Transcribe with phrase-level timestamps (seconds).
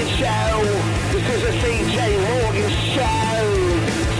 [0.00, 0.62] Morgan Show.
[1.12, 2.00] This is the CJ
[2.40, 3.40] Morgan Show.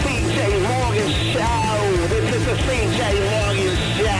[0.03, 2.07] CJ Morgan Show.
[2.07, 4.11] This is the CJ Morgan Show.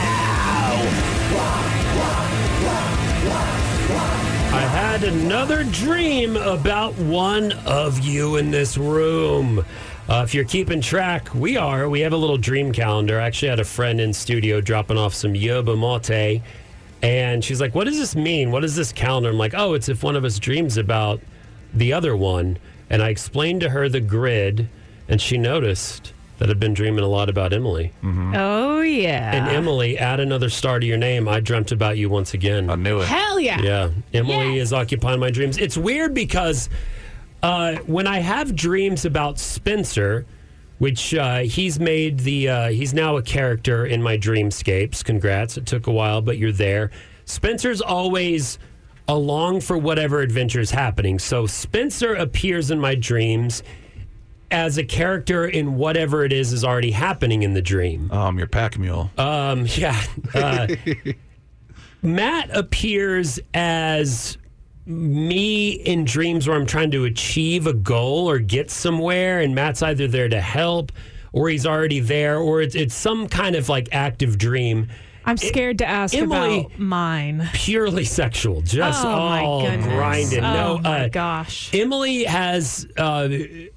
[4.53, 9.63] I had another dream about one of you in this room.
[10.09, 11.87] Uh, if you're keeping track, we are.
[11.87, 13.19] We have a little dream calendar.
[13.19, 16.41] I actually had a friend in studio dropping off some yerba mate.
[17.03, 18.49] And she's like, What does this mean?
[18.49, 19.29] What is this calendar?
[19.29, 21.21] I'm like, Oh, it's if one of us dreams about
[21.73, 22.57] the other one.
[22.89, 24.67] And I explained to her the grid,
[25.07, 27.93] and she noticed that I've been dreaming a lot about Emily.
[28.03, 29.31] Oh yeah.
[29.35, 31.27] And Emily, add another star to your name.
[31.27, 32.69] I dreamt about you once again.
[32.69, 33.07] I knew it.
[33.07, 33.61] Hell yeah.
[33.61, 34.67] Yeah, Emily Yes.
[34.67, 35.57] is occupying my dreams.
[35.57, 36.67] It's weird because
[37.43, 40.25] uh, when I have dreams about Spencer,
[40.79, 45.03] which uh, he's made the uh, he's now a character in my dreamscapes.
[45.03, 45.57] Congrats!
[45.57, 46.89] It took a while, but you're there.
[47.25, 48.57] Spencer's always
[49.11, 51.19] along for whatever adventure is happening.
[51.19, 53.61] So Spencer appears in my dreams
[54.49, 58.09] as a character in whatever it is is already happening in the dream.
[58.11, 59.11] Um, your pack mule.
[59.17, 60.01] Um, yeah.
[60.33, 60.67] Uh,
[62.01, 64.37] Matt appears as
[64.85, 69.81] me in dreams where I'm trying to achieve a goal or get somewhere, and Matt's
[69.81, 70.93] either there to help
[71.33, 74.87] or he's already there, or it's, it's some kind of like active dream.
[75.25, 77.49] I'm scared to ask Emily- about mine.
[77.53, 80.43] Purely sexual, just oh all grinded.
[80.43, 81.69] Oh no, my uh, gosh.
[81.73, 83.29] Emily has uh,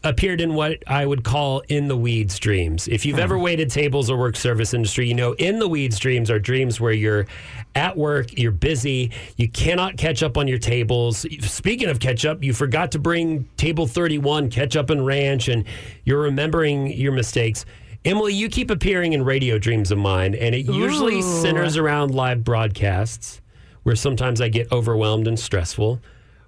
[0.02, 2.88] appeared in what I would call in the weeds dreams.
[2.88, 6.30] If you've ever waited tables or worked service industry, you know in the weeds dreams
[6.30, 7.26] are dreams where you're
[7.74, 11.26] at work, you're busy, you cannot catch up on your tables.
[11.40, 15.64] Speaking of catch up, you forgot to bring table 31 ketchup and ranch, and
[16.04, 17.66] you're remembering your mistakes.
[18.04, 21.22] Emily, you keep appearing in radio dreams of mine, and it usually Ooh.
[21.42, 23.40] centers around live broadcasts
[23.82, 26.00] where sometimes I get overwhelmed and stressful.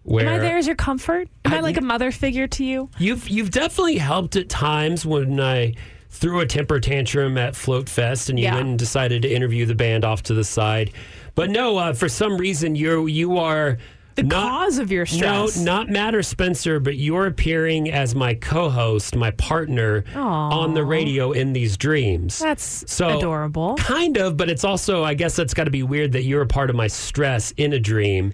[0.03, 1.29] Where Am I there as your comfort?
[1.45, 2.91] Am I, like a mother figure to you?
[2.99, 5.75] You've you've definitely helped at times when I
[6.11, 8.55] threw a temper tantrum at Float Fest and you Yeah.
[8.55, 10.93] went and decided to interview the band off to the side.
[11.35, 13.79] But no, uh, for some reason you you are
[14.17, 15.57] The not, cause of your stress.
[15.59, 21.33] No, not matter, Spencer, but you're appearing as my co-host, my partner on the radio
[21.33, 22.39] in these dreams.
[22.39, 23.77] That's So- adorable.
[23.77, 26.47] Kind of, but it's also I guess that's got to be weird that you're a
[26.47, 28.33] part of my stress in a dream.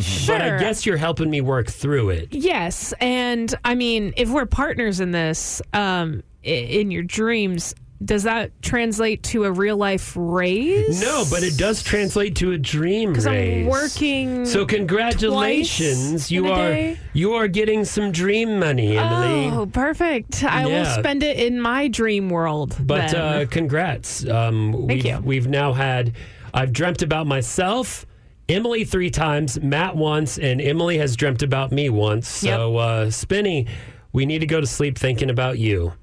[0.00, 0.38] Sure.
[0.38, 2.28] But I guess you're helping me work through it.
[2.32, 8.50] Yes, and I mean, if we're partners in this, um, in your dreams, does that
[8.62, 11.00] translate to a real life raise?
[11.00, 14.46] No, but it does translate to a dream because I'm working.
[14.46, 16.98] So congratulations, you are day?
[17.12, 19.50] you are getting some dream money, Emily.
[19.50, 20.44] Oh, perfect!
[20.44, 22.76] I will spend it in my dream world.
[22.80, 24.26] but uh, congrats.
[24.28, 25.20] Um, we've, you.
[25.22, 26.14] We've now had.
[26.54, 28.06] I've dreamt about myself.
[28.48, 32.28] Emily three times, Matt once, and Emily has dreamt about me once.
[32.28, 33.68] So, uh, Spinny,
[34.12, 35.94] we need to go to sleep thinking about you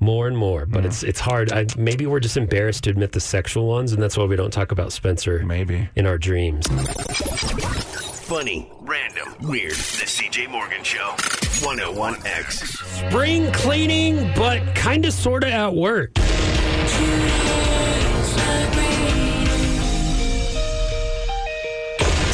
[0.00, 0.66] more and more.
[0.66, 1.52] But it's it's hard.
[1.52, 4.52] I, maybe we're just embarrassed to admit the sexual ones, and that's why we don't
[4.52, 5.44] talk about Spencer.
[5.44, 5.88] Maybe.
[5.96, 6.66] in our dreams.
[8.26, 9.72] Funny, random, weird.
[9.72, 11.14] The CJ Morgan Show.
[11.16, 13.08] 101X.
[13.08, 16.10] Spring cleaning, but kind of sort of at work.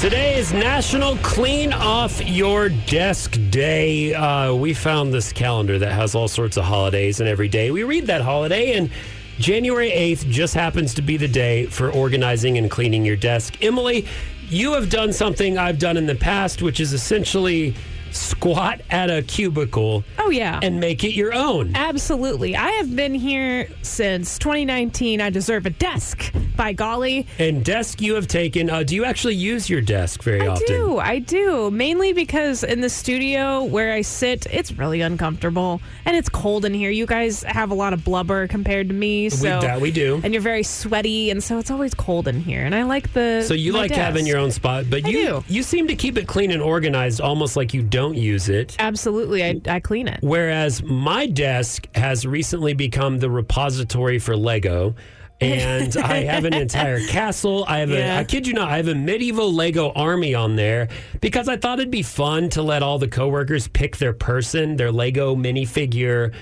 [0.03, 4.13] Today is National Clean Off Your Desk Day.
[4.13, 7.85] Uh, we found this calendar that has all sorts of holidays, and every day we
[7.85, 8.73] read that holiday.
[8.73, 8.91] And
[9.39, 13.63] January 8th just happens to be the day for organizing and cleaning your desk.
[13.63, 14.05] Emily,
[14.49, 17.73] you have done something I've done in the past, which is essentially
[18.15, 21.75] squat at a cubicle oh yeah, and make it your own.
[21.75, 22.57] absolutely.
[22.57, 25.21] I have been here since 2019.
[25.21, 26.33] I deserve a desk.
[26.57, 28.69] By golly, And desk you have taken.
[28.69, 30.67] Uh, do you actually use your desk very I often?
[30.67, 30.99] do.
[30.99, 31.71] I do.
[31.71, 36.75] Mainly because in the studio where I sit, it's really uncomfortable and it's cold in
[36.75, 36.91] here.
[36.91, 40.21] You guys have a lot of blubber compared to me, so that we do.
[40.23, 42.65] And you're very sweaty, and so it's always cold in here.
[42.65, 43.43] And I like the.
[43.47, 44.01] So you like desk.
[44.01, 45.45] having your own spot, but I you do.
[45.49, 48.75] you seem to keep it clean and organized, almost like you don't use it.
[48.79, 50.19] Absolutely, I, I clean it.
[50.23, 54.95] Whereas my desk has recently become the repository for Lego.
[55.41, 57.65] And I have an entire castle.
[57.67, 58.19] I have Yeah.
[58.19, 60.89] a, I kid you not, I have a medieval Lego army on there
[61.21, 64.93] because I thought it'd be fun to let all the coworkers pick their person, their
[64.93, 66.33] Lego minifigure,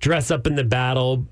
[0.00, 1.26] dress up in the battle.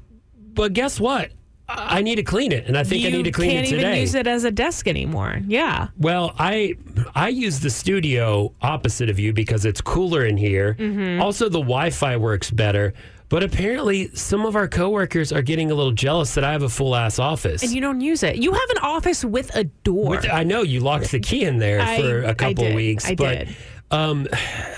[0.54, 1.30] But guess what?
[1.76, 3.76] I need to clean it, and I think I need to clean it today.
[3.76, 5.40] You can't even use it as a desk anymore.
[5.46, 5.88] Yeah.
[5.98, 6.74] Well, I
[7.14, 10.74] I use the studio opposite of you because it's cooler in here.
[10.78, 11.20] Mm-hmm.
[11.22, 12.92] Also, the Wi-Fi works better.
[13.28, 16.68] But apparently, some of our coworkers are getting a little jealous that I have a
[16.68, 17.62] full ass office.
[17.62, 18.34] And you don't use it.
[18.36, 20.10] You have an office with a door.
[20.10, 23.14] With- I know you locked the key in there I- for a couple weeks, I
[23.14, 23.56] but did.
[23.90, 24.28] Um,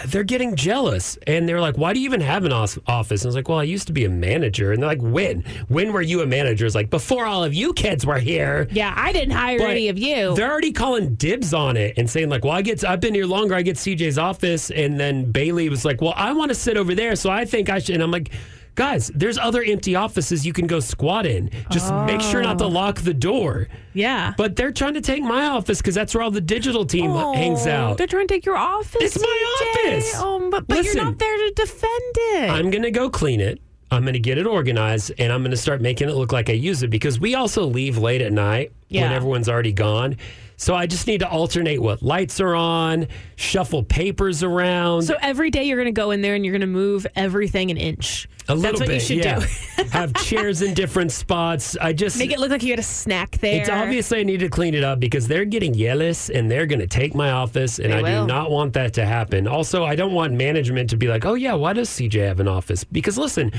[0.07, 3.23] they're getting jealous and they're like, why do you even have an office?
[3.23, 4.73] And I was like, well, I used to be a manager.
[4.73, 5.45] And they're like, when?
[5.69, 6.65] When were you a manager?
[6.65, 8.69] It's like, before all of you kids were here.
[8.71, 10.35] Yeah, I didn't hire But any of you.
[10.35, 13.27] They're already calling dibs on it and saying like, "Well, I get I've been here
[13.27, 13.55] longer.
[13.55, 16.95] I get CJ's office." And then Bailey was like, "Well, I want to sit over
[16.95, 18.31] there, so I think I should." And I'm like,
[18.75, 21.51] "Guys, there's other empty offices you can go squat in.
[21.71, 22.69] Just make sure not to oh.
[22.69, 24.33] lock the door." Yeah.
[24.37, 27.35] But they're trying to take my office because that's where all the digital team Oh,
[27.35, 27.99] hangs out.
[27.99, 29.03] They're trying to take your office.
[29.03, 30.13] It's my office.
[30.17, 30.97] Oh, but, but Listen.
[30.97, 32.51] you're not there to defend it.
[32.51, 33.61] I'm going to go clean it.
[33.91, 36.49] I'm going to get it organized and I'm going to start making it look like
[36.49, 40.17] I use it because we also leave late at night when everyone's already gone.
[40.63, 45.03] So I just need to alternate what lights are on, shuffle papers around.
[45.03, 47.73] so every day you're going to go in there and you're going to move everything
[47.73, 48.29] an inch.
[48.49, 49.41] a little That's what bit, you should yeah.
[49.41, 49.83] do.
[49.91, 51.77] Have chairs in different spots.
[51.81, 53.61] I just Make it look like you had a snack there.
[53.61, 56.79] It's obviously I need to clean it up because they're getting jealous and they're going
[56.79, 58.23] to take my office, and They I will.
[58.23, 59.49] do not want that to happen.
[59.49, 62.47] Also, I don't want management to be like, "Oh yeah, why does CJ have an
[62.47, 63.51] office?" Because listen,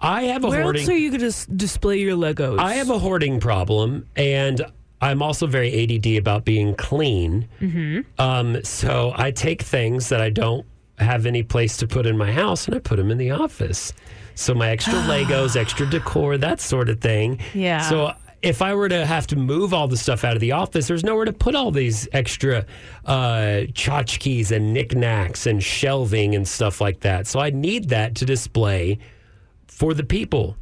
[0.00, 0.82] I have a Where hoarding.
[0.82, 2.58] else are you going to display your Legos?
[2.58, 4.60] I have a hoarding problem, and
[5.00, 7.48] I'm also very ADD about being clean.
[7.60, 8.00] Mm-hmm.
[8.20, 10.66] Um, so I take things that I don't
[10.98, 13.92] have any place to put in my house, and I put them in the office.
[14.34, 17.40] So my extra Legos, extra decor, that sort of thing.
[17.54, 17.80] Yeah.
[17.82, 18.12] So
[18.42, 21.04] if I were to have to move all the stuff out of the office, there's
[21.04, 22.64] nowhere to put all these extra
[23.04, 27.26] uh, tchotchkes and knickknacks and shelving and stuff like that.
[27.26, 28.98] So I need that to display
[29.66, 30.56] for the people.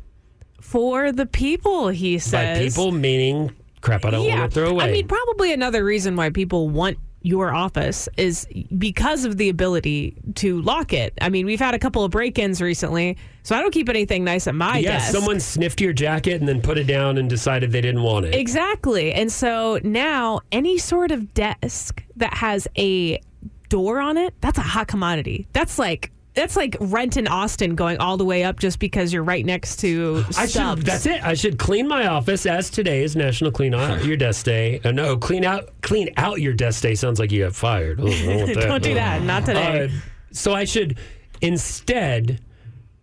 [0.60, 2.58] For the people, he says.
[2.58, 3.54] By people, meaning
[3.86, 4.84] crap I don't want to throw away.
[4.84, 8.46] I mean, probably another reason why people want your office is
[8.76, 11.12] because of the ability to lock it.
[11.20, 14.46] I mean, we've had a couple of break-ins recently, so I don't keep anything nice
[14.46, 15.12] at my yeah, desk.
[15.12, 18.34] someone sniffed your jacket and then put it down and decided they didn't want it.
[18.34, 19.12] Exactly.
[19.12, 23.20] And so now any sort of desk that has a
[23.68, 25.48] door on it, that's a hot commodity.
[25.52, 29.24] That's like that's like rent in Austin going all the way up just because you're
[29.24, 30.78] right next to I should.
[30.82, 31.24] That's it.
[31.24, 34.80] I should clean my office as today is National Clean Out Your Desk Day.
[34.84, 38.00] Uh, no, clean out clean out your desk day sounds like you got fired.
[38.00, 38.54] Oh, don't.
[38.76, 39.22] Don't do that.
[39.22, 39.84] Not today.
[39.86, 39.88] Uh,
[40.30, 40.98] so I should
[41.40, 42.40] instead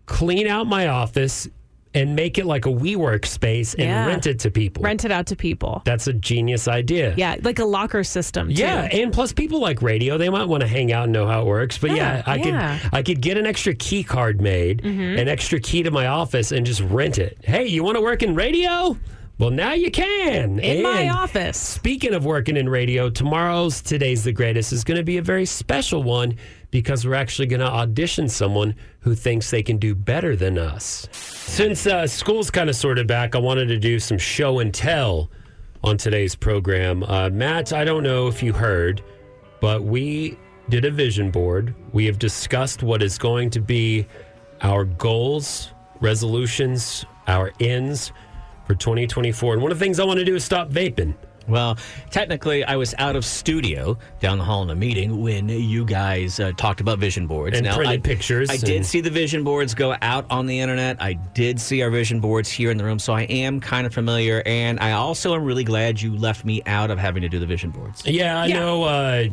[0.05, 1.47] clean out my office
[1.95, 4.07] and make it like a WeWork space and Yeah.
[4.07, 4.83] rent it to people.
[4.83, 5.81] Rent it out to people.
[5.85, 7.13] That's a genius idea.
[7.17, 8.47] Yeah, like a locker system.
[8.49, 8.55] Too.
[8.55, 11.41] Yeah, and plus people like radio, they might want to hang out and know how
[11.41, 11.77] it works.
[11.77, 12.43] But yeah, Yeah, I yeah.
[12.43, 12.81] Mm-hmm.
[12.89, 16.51] could I could get an extra key card made, an extra key to my office
[16.51, 17.37] and just rent it.
[17.43, 18.97] Hey, you want to work in radio?
[19.39, 20.59] Well, now you can.
[20.59, 21.57] in my office.
[21.57, 25.45] Speaking of working in radio, tomorrow's Today's the Greatest is going to be a very
[25.45, 26.37] special one
[26.73, 31.07] because we're actually going to audition someone who thinks they can do better than us.
[31.11, 35.29] Since uh, school's kind of sorted back, I wanted to do some show and tell
[35.83, 37.03] on today's program.
[37.03, 39.03] Uh, Matt, I don't know if you heard,
[39.61, 40.35] but we
[40.67, 41.75] did a vision board.
[41.91, 44.07] We have discussed what is going to be
[44.63, 45.69] our goals,
[46.01, 48.11] resolutions, our ends
[48.65, 49.53] for 2024.
[49.53, 51.13] And one of the things I want to do is stop vaping.
[51.47, 51.77] Well,
[52.09, 56.39] technically, I was out of studio down the hall in a meeting when you guys
[56.39, 57.57] uh, talked about vision boards.
[57.57, 61.01] And printed I, pictures I did see the vision boards go out on the internet.
[61.01, 63.93] I did see our vision boards here in the room, so I am kind of
[63.93, 64.41] familiar.
[64.45, 67.45] And I also am really glad you left me out of having to do the
[67.45, 68.05] vision boards.
[68.05, 68.59] Yeah, I Yeah.
[68.59, 68.83] know.
[68.83, 69.23] Uh,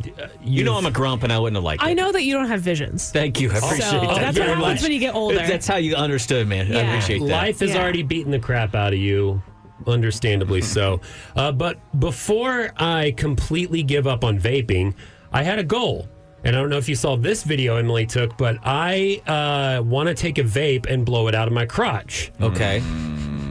[0.43, 1.87] You know I'm a grump, and I wouldn't have liked it.
[1.87, 3.11] I know that you don't have visions.
[3.11, 3.51] Thank you.
[3.53, 4.83] I appreciate So that that's very what happens much.
[4.83, 5.37] when you get older.
[5.37, 6.75] That's how you understood, man.
[6.75, 7.29] I appreciate that.
[7.29, 7.83] Life has Yeah.
[7.83, 9.41] already beaten the crap out of you,
[9.87, 11.01] understandably so.
[11.37, 14.95] Uh, but before I completely give up on vaping,
[15.33, 16.09] I had a goal.
[16.43, 20.09] And I don't know if you saw this video Emily took, but I uh, want
[20.09, 22.33] to take a vape and blow it out of my crotch.
[22.41, 22.83] Okay.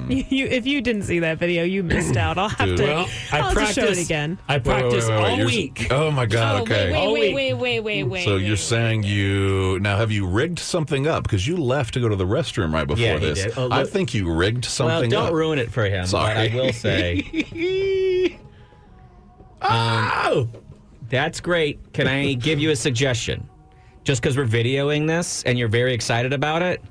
[0.30, 2.38] You, if you didn't see that video, you missed out.
[2.40, 2.84] I'll have to.
[2.84, 4.40] Well, I I'll have to practiced show it again.
[4.48, 5.88] I Wait, wait, practiced wait, wait, all you're- week.
[5.92, 6.60] Oh my god.
[6.60, 6.92] Oh, okay.
[6.92, 7.36] wait, All wait, week.
[7.36, 8.26] wait, wait, wait, wait.
[8.26, 12.00] So wait, you're saying you now have you rigged something up because you left to
[12.00, 13.44] go to the restroom right before Yeah, he this?
[13.44, 13.54] did.
[13.56, 15.34] Oh, I think you rigged Well, something don't up.
[15.34, 16.06] ruin it for him.
[16.08, 16.34] Sorry.
[16.34, 18.38] But I will say.
[19.62, 20.50] Um, oh,
[21.10, 21.94] That's great.
[21.94, 23.48] Can I give you a suggestion?
[24.04, 26.82] Just because we're videoing this and you're very excited about it,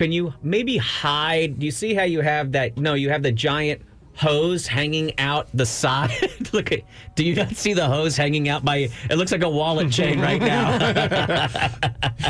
[0.00, 1.58] can you maybe hide?
[1.58, 2.78] Do you see how you have that?
[2.78, 3.82] No, you have the giant
[4.14, 6.30] hose hanging out the side.
[6.54, 6.80] Look at.
[7.16, 8.88] Do you not see the hose hanging out by?
[9.10, 10.70] It looks like a wallet chain right now.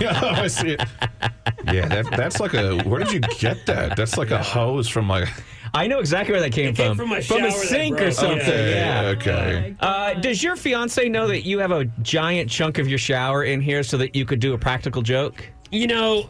[0.00, 0.82] yeah, I see it.
[1.72, 2.82] Yeah, that, that's like a.
[2.82, 3.96] Where did you get that?
[3.96, 5.28] That's like a hose from like.
[5.72, 7.08] I know exactly where that came, came from.
[7.08, 8.40] from a from a sink or something.
[8.40, 9.14] Okay, Yeah.
[9.16, 9.76] okay.
[9.78, 13.60] Uh, does your fiance know that you have a giant chunk of your shower in
[13.60, 15.48] here so that you could do a practical joke?
[15.70, 16.28] You know,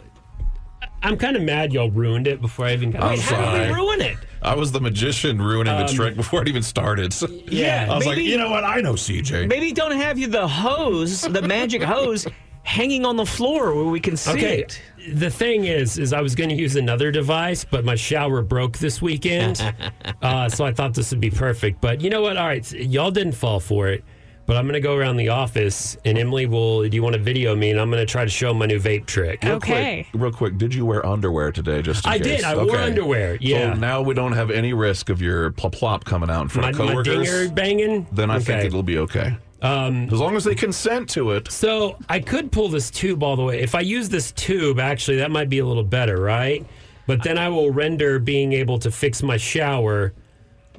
[1.02, 3.44] I'm kind of mad y'all ruined it before I even got I'm Wait, How did
[3.46, 3.68] sorry.
[3.68, 4.16] we ruin it?
[4.42, 7.12] I was the magician ruining Um, the trick before it even started.
[7.12, 8.64] So- Yeah, I was like, maybe- you know what?
[8.64, 9.48] I know CJ.
[9.48, 12.26] Maybe don't have you the hose, the magic hose,
[12.62, 14.58] hanging on the floor where we can see Okay.
[14.60, 14.80] it.
[15.14, 18.76] The thing is, is I was going to use another device, but my shower broke
[18.78, 19.62] this weekend,
[20.22, 21.80] uh, so I thought this would be perfect.
[21.80, 22.36] But you know what?
[22.36, 24.04] All right, y'all didn't fall for it.
[24.50, 26.82] But I'm going to go around the office, and Emily will.
[26.82, 27.70] Do you want to video me?
[27.70, 29.44] And I'm going to try to show 'em my new vape trick.
[29.44, 30.08] Real Okay.
[30.10, 31.82] quick, real quick, did you wear underwear today?
[31.82, 32.38] Just in I case?
[32.38, 32.44] did.
[32.44, 33.74] I wore underwear, yeah.
[33.74, 36.64] So now we don't have any risk of your plop plop coming out in front
[36.64, 37.28] My, of my coworkers.
[37.30, 38.08] dinger banging.
[38.10, 38.66] then I think Okay.
[38.66, 39.36] it'll be okay.
[39.62, 41.48] Um, as long as they consent to it.
[41.52, 43.60] So I could pull this tube all the way.
[43.60, 46.66] If I use this tube, actually, that might be a little better, right?
[47.06, 50.12] But then I will render being able to fix my shower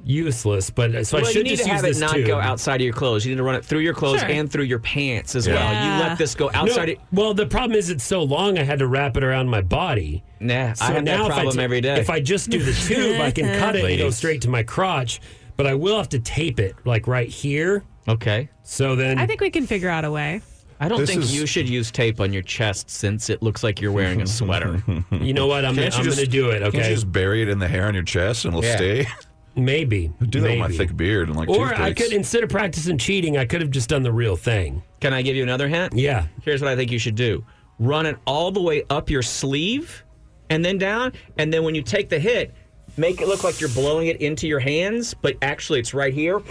[0.06, 0.70] useless.
[0.70, 2.14] But uh, so I well, you should need just to use have it this not
[2.16, 2.28] tube.
[2.28, 3.26] go outside of your clothes.
[3.26, 4.30] You need to run it through your clothes Sure.
[4.30, 5.54] and through your pants as Yeah.
[5.56, 5.98] well.
[5.98, 6.98] You let this go No, outside.
[7.12, 8.58] well, the problem is it's so long.
[8.60, 10.24] I had to wrap it around my body.
[10.40, 12.00] Nah, So I have now that problem if I, every day.
[12.00, 14.64] If I just do the tube, I can cut it and go straight to my
[14.64, 15.22] crotch.
[15.58, 17.84] But I will have to tape it like right here.
[18.08, 18.50] okay.
[18.64, 20.42] So then I think we can figure out a way.
[20.80, 23.64] I don't This think is- you should use tape on your chest since it looks
[23.64, 24.82] like you're wearing a sweater.
[25.12, 25.64] you know what?
[25.64, 26.62] I'm, gonna, I'm just- going to do it.
[26.62, 28.76] Can't you Okay, just bury it in the hair on your chest and it'll Yeah.
[28.78, 29.08] stay?
[29.56, 30.78] maybe Do that with my maybe.
[30.78, 32.02] thick beard and like Or I toothpicks.
[32.04, 34.82] could instead of practicing cheating, I could have just done the real thing.
[35.02, 35.94] Can I give you another hint?
[35.94, 36.28] Yeah.
[36.44, 37.44] Here's what I think you should do
[37.80, 40.04] run it all the way up your sleeve
[40.52, 41.14] and then down.
[41.38, 42.54] And then when you take the hit,
[42.96, 46.42] make it look like you're blowing it into your hands, but actually it's right here.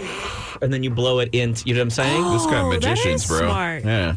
[0.61, 2.31] And then you blow it into, you know what I'm saying?
[2.33, 3.37] This guy Oh, that magicians, is bro.
[3.39, 3.83] smart.
[3.85, 4.15] Yeah.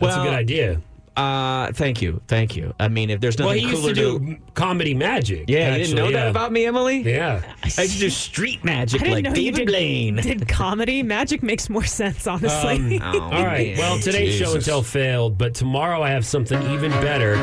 [0.00, 0.80] That's Well, a good idea.
[1.16, 2.20] Uh, thank you.
[2.26, 2.74] Thank you.
[2.80, 5.44] I mean, if there's Well, nothing he used cooler to do comedy magic.
[5.48, 7.02] Yeah, you didn't know actually, that about me, Emily?
[7.02, 7.40] Yeah.
[7.62, 10.16] I used to do street magic like David did, Blaine.
[10.16, 11.02] did comedy.
[11.02, 13.00] Magic makes more sense, honestly.
[13.04, 13.76] Oh, All right.
[13.76, 13.78] man.
[13.78, 17.36] Well, today's show and tell failed, but tomorrow I have something even better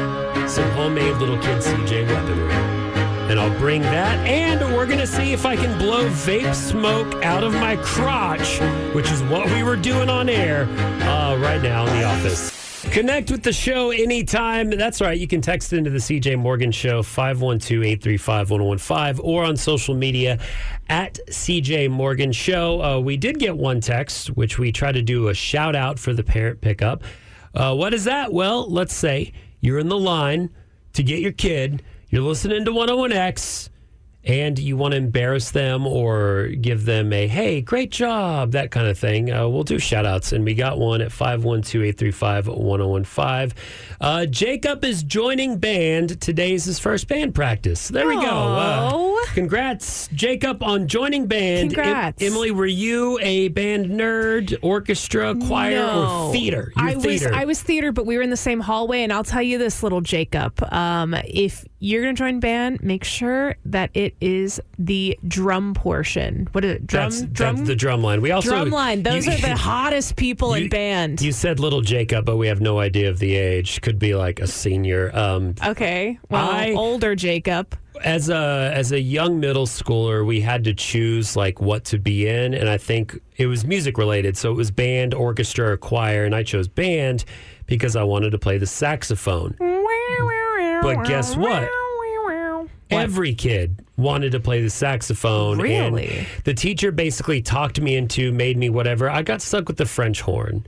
[0.47, 2.51] some homemade little kid CJ weaponry.
[3.31, 7.23] And I'll bring that, and we're going to see if I can blow vape smoke
[7.23, 8.59] out of my crotch,
[8.93, 10.63] which is what we were doing on air
[11.03, 12.60] uh, right now in the office.
[12.89, 14.71] Connect with the show anytime.
[14.71, 15.17] That's right.
[15.17, 20.39] You can text into the CJ Morgan Show, 512 835 1015, or on social media
[20.89, 22.81] at CJ Morgan Show.
[22.81, 26.11] Uh, we did get one text, which we try to do a shout out for
[26.11, 27.03] the parent pickup.
[27.53, 28.33] Uh, what is that?
[28.33, 30.49] Well, let's say you're in the line
[30.93, 33.69] to get your kid, you're listening to 101X,
[34.23, 38.87] and you want to embarrass them or give them a hey great job that kind
[38.87, 43.53] of thing uh, we'll do shout outs and we got one at 512-835-1015
[44.01, 46.19] uh, jacob is joining band.
[46.21, 47.87] Today's his first band practice.
[47.87, 48.21] There we go.
[48.21, 49.10] Uh.
[49.33, 52.21] congrats jacob on joining band Congrats.
[52.21, 56.27] emily were you a band nerd orchestra choir No.
[56.27, 57.33] or theater You're I was theater.
[57.33, 59.01] I was theater, but we were in the same hallway.
[59.03, 60.61] And I'll tell you this, little Jacob.
[60.71, 66.47] Um, if you're gonna join band, make sure that it is the drum portion.
[66.51, 66.87] What is it?
[66.87, 69.03] Drum, that's, drum, that's the drum line we also drum line.
[69.11, 71.21] Those you- are the hottest people in You- band.
[71.21, 73.81] You said little Jacob, but we have no idea of the age.
[73.81, 75.15] Could be like a senior.
[75.15, 77.75] Um, okay, well, I- older Jacob.
[78.03, 82.27] As a as a young middle schooler, we had to choose like what to be
[82.27, 84.37] in, and I think it was music related.
[84.37, 87.25] So it was band, orchestra, or choir, and I chose band
[87.65, 89.55] because I wanted to play the saxophone.
[90.81, 91.69] But guess what?
[92.89, 95.53] Every kid wanted to play the saxophone.
[95.53, 96.27] and Really?
[96.43, 99.09] the teacher basically talked me into, made me whatever.
[99.09, 100.65] I got stuck with the French horn,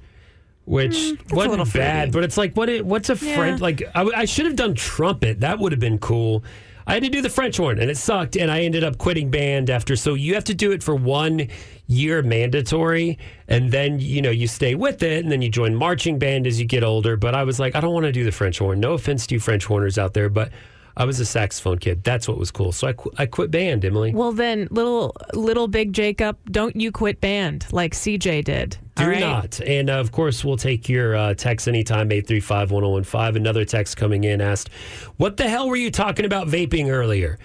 [0.66, 2.12] which hmm, a wasn't little bad, fruity.
[2.12, 2.70] but it's like, what?
[2.70, 3.36] It, what's a Yeah.
[3.36, 3.60] French?
[3.60, 5.42] Like, I should have done trumpet.
[5.42, 6.44] That would have been cool.
[6.86, 8.36] I had to do the French horn, and it sucked.
[8.36, 9.96] And I ended up quitting band after.
[9.96, 11.48] So you have to do it for one
[11.88, 16.20] year mandatory, and then you know you stay with it, and then you join marching
[16.20, 17.16] band as you get older.
[17.18, 18.80] But I was like, I don't want to do the French horn.
[18.80, 20.52] No offense to you French horners out there, but
[20.96, 22.04] I was a saxophone kid.
[22.04, 22.72] That's what was cool.
[22.72, 24.14] So I, qu- I quit band, Emily.
[24.14, 28.78] Well, then, little little big Jacob, don't you quit band like CJ did.
[28.96, 29.20] Do right?
[29.20, 29.60] not.
[29.62, 33.36] And uh, of course, we'll take your uh, text anytime, 835 1015.
[33.36, 34.70] Another text coming in asked,
[35.18, 37.40] What the hell were you talking about vaping earlier?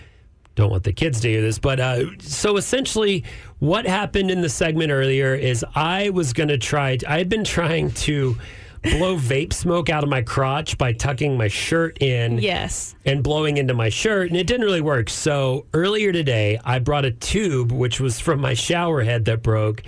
[0.54, 3.24] Don't want the kids to hear this, but uh, so essentially,
[3.60, 7.44] what happened in the segment earlier is I was going to try, I had been
[7.44, 8.36] trying to
[8.82, 12.94] blow vape smoke out of my crotch by tucking my shirt in Yes.
[13.04, 15.10] and blowing into my shirt, and it didn't really work.
[15.10, 19.82] So earlier today, I brought a tube, which was from my shower head that broke,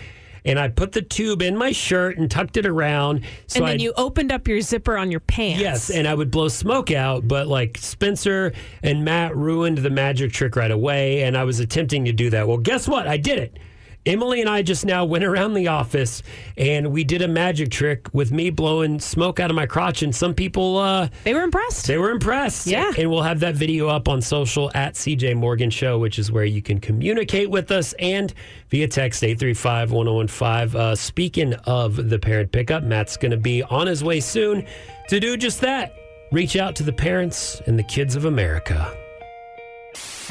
[0.44, 3.20] and I put the tube in my shirt and tucked it around.
[3.46, 5.60] So and then I'd- you opened up your zipper on your pants.
[5.60, 10.32] Yes, and I would blow smoke out, but like Spencer and Matt ruined the magic
[10.32, 12.48] trick right away, and I was attempting to do that.
[12.48, 13.06] Well, guess what?
[13.06, 13.58] I did it.
[14.06, 16.22] Emily and I just now went around the office
[16.56, 20.14] and we did a magic trick with me blowing smoke out of my crotch, and
[20.14, 21.86] some people uh, They were impressed.
[21.86, 22.66] they were impressed.
[22.66, 22.92] Yeah.
[22.96, 26.44] And we'll have that video up on social at CJ Morgan Show, which is where
[26.44, 28.32] you can communicate with us and
[28.68, 30.80] via text 835 1015.
[30.80, 34.66] Uh, speaking of the parent pickup, Matt's going to be on his way soon
[35.08, 35.94] to do just that
[36.32, 38.96] reach out to the parents and the kids of America.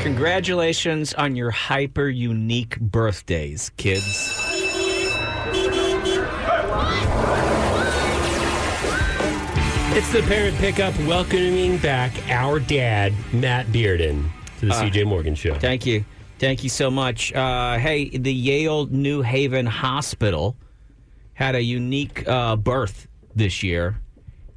[0.02, 4.06] Congratulations on your hyper unique birthdays, kids.
[9.92, 14.30] It's the parent pickup welcoming back our dad, Matt Bearden,
[14.60, 15.56] to the CJ Morgan Show.
[15.56, 16.06] Thank you.
[16.38, 17.34] Thank you so much.
[17.34, 20.56] Uh, hey, the Yale New Haven Hospital
[21.34, 24.00] had a unique uh, birth this year,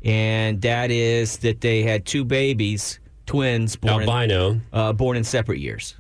[0.04, 4.60] and that is that they had two babies, twins, born, in, Albino.
[4.72, 5.94] uh, born in separate years.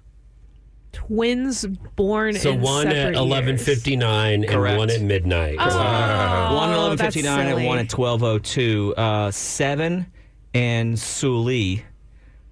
[0.92, 1.64] Twins
[1.96, 3.64] born So in one at separate eleven years.
[3.64, 4.78] fifty nine and Correct.
[4.78, 5.56] one at midnight.
[5.56, 7.66] one at eleven that's fifty nine and silly.
[7.66, 8.94] one at twelve oh two.
[8.96, 10.06] Uh, Seven
[10.52, 11.84] and Suli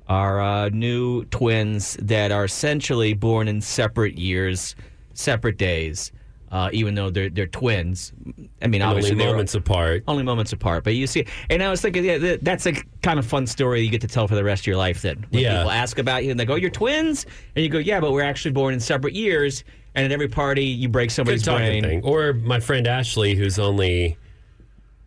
[0.08, 4.74] are uh, new twins that are essentially born in separate years,
[5.12, 6.10] separate days.
[6.50, 8.12] Uh, even though they're they're twins,
[8.60, 10.02] I mean, And obviously only moments apart.
[10.08, 10.82] only moments apart.
[10.82, 13.90] But you see, and I was thinking, yeah, that's a kind of fun story you
[13.90, 15.02] get to tell for the rest of your life.
[15.02, 15.58] Then when Yeah.
[15.58, 18.22] people ask about you and they go, "You're twins," and you go, "Yeah, but we're
[18.24, 19.62] actually born in separate years."
[19.94, 21.82] And at every party, you break somebody's brain.
[21.84, 22.02] thing.
[22.02, 24.16] Or my friend Ashley, who's only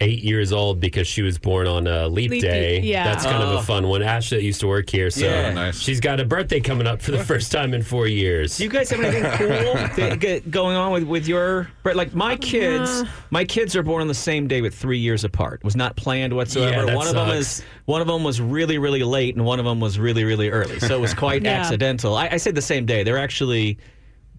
[0.03, 2.75] eight years old because she was born on a leap, Leap day.
[2.75, 3.03] year, yeah.
[3.05, 3.61] That's kind of a oh.
[3.61, 4.03] fun one.
[4.03, 5.53] Ashley used to work here, so Yeah.
[5.53, 5.79] Nice.
[5.79, 8.57] she's got a birthday coming up for the first time in four years.
[8.57, 12.37] Do you guys have anything cool that going on with, with your like my oh,
[12.37, 13.03] kids?
[13.31, 15.61] My kids are born on the same day but three years apart.
[15.61, 16.71] It was not planned whatsoever.
[16.71, 19.59] Yeah, that one of them is one of them was really really late and one
[19.59, 20.79] of them was really really early.
[20.79, 21.59] So it was quite Yeah.
[21.61, 22.15] accidental.
[22.15, 23.03] I, I say the same day.
[23.03, 23.77] They're actually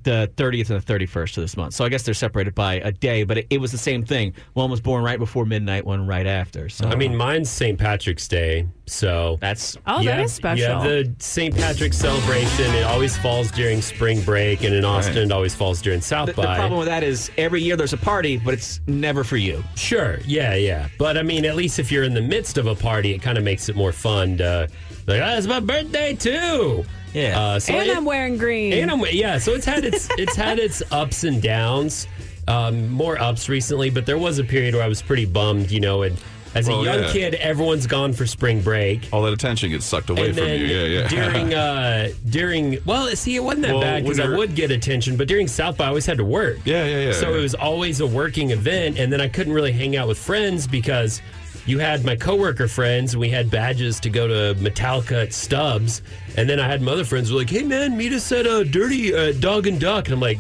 [0.05, 1.75] the 30th and the 31st of this month.
[1.75, 4.35] So I guess they're separated by a day, but it, it was the same thing.
[4.53, 6.69] One was born right before midnight, one right after.
[6.69, 7.79] So I mean, mine's St.
[7.79, 10.63] Patrick's Day, so that's Oh, you that have- is special.
[10.69, 11.55] Yeah, the St.
[11.57, 12.67] Patrick's celebration.
[12.75, 15.25] It always falls during spring break, and in Austin, Right.
[15.25, 17.97] it always falls during South the, the problem with that is every year there's a
[17.99, 19.65] party, but it's never for you.
[19.75, 20.89] Sure, yeah, yeah.
[20.99, 23.39] But I mean, at least if you're in the midst of a party, it kind
[23.39, 24.69] of makes it more fun to,
[25.07, 26.85] like, oh, it's my birthday too.
[27.15, 27.41] Yeah.
[27.41, 28.73] Uh, so and it- I'm wearing green.
[28.75, 32.07] And I'm yeah, so it's had its it's had its ups and downs.
[32.47, 35.81] Um, more ups recently, but there was a period where I was pretty bummed, you
[35.81, 36.19] know, and
[36.55, 37.13] as a young yeah.
[37.13, 39.09] kid, everyone's gone for spring break.
[39.13, 40.67] All that attention gets sucked away and from then you.
[40.67, 41.09] Yeah, yeah.
[41.09, 45.17] during uh during well, see, it wasn't that Well, bad because I would get attention,
[45.17, 46.59] but during South by, I always had to work.
[46.65, 47.13] Yeah, yeah, yeah.
[47.13, 50.19] So it was always a working event, and then I couldn't really hang out with
[50.19, 51.23] friends because
[51.67, 56.03] you had my coworker friends, and we had badges to go to Metallica at Stubbs,
[56.37, 58.47] and then I had my other friends who were like, "Hey man, meet us at
[58.47, 60.39] a Dirty uh, Dog and Duck," and I'm like,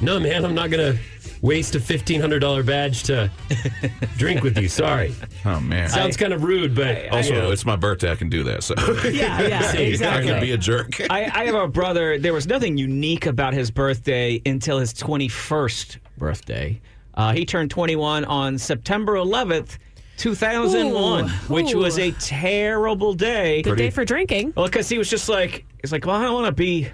[0.00, 0.98] "No man, I'm not gonna
[1.42, 3.30] waste a fifteen hundred dollar badge to
[4.18, 4.68] drink with you.
[4.68, 5.88] Sorry, oh man.
[5.88, 7.50] sounds kind of rude, but also, you know.
[7.50, 8.10] it's my birthday.
[8.10, 8.62] I can do that.
[8.62, 11.00] So yeah, yeah, See, I can be a jerk.
[11.10, 12.18] I, I have a brother.
[12.18, 16.80] There was nothing unique about his birthday until his 21st birthday.
[17.14, 19.78] Uh, he turned 21 on September 11th,
[20.20, 21.28] 2001, Ooh.
[21.48, 23.62] which was a terrible day.
[23.62, 24.52] Good day for drinking.
[24.56, 26.88] Well, because he was just like, he's like, well, I don't want to be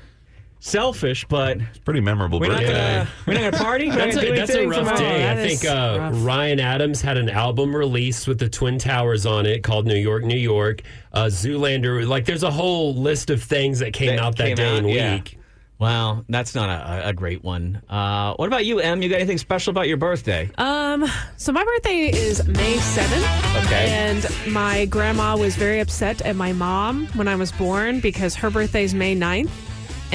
[0.61, 2.73] selfish, but It's a Pretty memorable we're not birthday.
[2.73, 3.89] gonna we're not gonna party.
[3.89, 5.31] We're not That's gonna a, that's a anything for rough my- day.
[5.31, 6.25] I think is uh, rough.
[6.25, 10.25] Ryan Adams had an album released with the Twin Towers on it called New York,
[10.25, 10.83] New York.
[11.13, 14.57] Uh, Zoolander, like there's a whole list of things that came That out that came
[14.57, 15.15] day out, and yeah.
[15.15, 15.39] week.
[15.79, 17.83] Wow, that's not a, a great one.
[17.89, 19.03] Uh, what about you, Em?
[19.03, 20.51] You got anything special about your birthday?
[20.57, 21.05] Um,
[21.37, 23.65] so my birthday is May 7th.
[23.67, 23.89] Okay.
[23.91, 28.51] And my grandma was very upset at my mom when I was born because her
[28.51, 29.51] birthday's May 9th.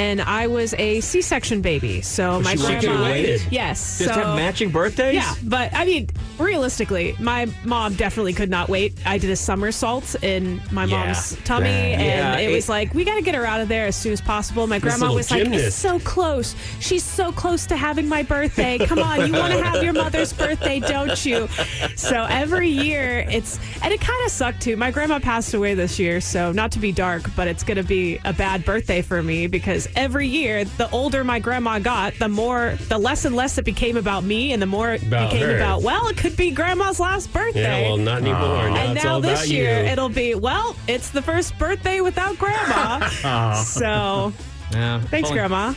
[0.02, 3.04] And I was a C-section baby, so my she grandma.
[3.04, 3.42] waited.
[3.52, 5.14] Yes, Just so have matching birthdays?
[5.16, 6.10] yeah, but I mean,
[6.40, 8.94] realistically, my mom definitely could not wait.
[9.06, 11.04] I did a somersault in my Yeah.
[11.06, 11.94] mom's tummy, Dang.
[11.96, 13.96] and Yeah, it, it- was like, we got to get her out of there as
[13.96, 14.66] soon as possible.
[14.66, 15.68] My grandma was like, gymnast.
[15.68, 16.56] it's so close.
[16.80, 18.80] She's so close to having my birthday.
[18.80, 21.48] Come on, you want to have your mother's birthday, don't you?
[21.96, 24.76] So every year, it's, and it kind of sucked too.
[24.78, 27.84] My grandma passed away this year, so not to be dark, but it's going to
[27.84, 32.28] be a bad birthday for me because every year, the older my grandma got, the
[32.30, 35.48] more, the less and less it became about me, and the more it About became
[35.48, 35.56] her.
[35.58, 37.84] about, well, it could be grandma's last birthday.
[37.84, 38.40] Yeah, well, not anymore.
[38.70, 39.86] now and it's now this year you.
[39.90, 43.08] it'll be well, it's the first birthday without grandma.
[43.64, 44.34] so
[44.72, 45.02] Yeah.
[45.02, 45.74] thanks, Only- grandma.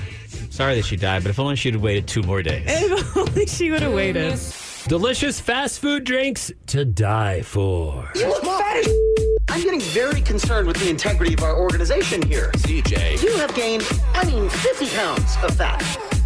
[0.50, 2.64] Sorry that she died, but if only she'd have waited two more days.
[2.68, 4.38] If only she would have waited.
[4.86, 8.08] Delicious fast food drinks to die for.
[8.14, 8.86] You look fat as
[9.48, 12.50] I'm getting very concerned with the integrity of our organization here.
[12.56, 13.22] CJ.
[13.22, 15.80] You have gained, I mean, 50 pounds of fat.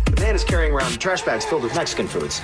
[0.06, 2.40] The man is carrying around trash bags filled with Mexican foods.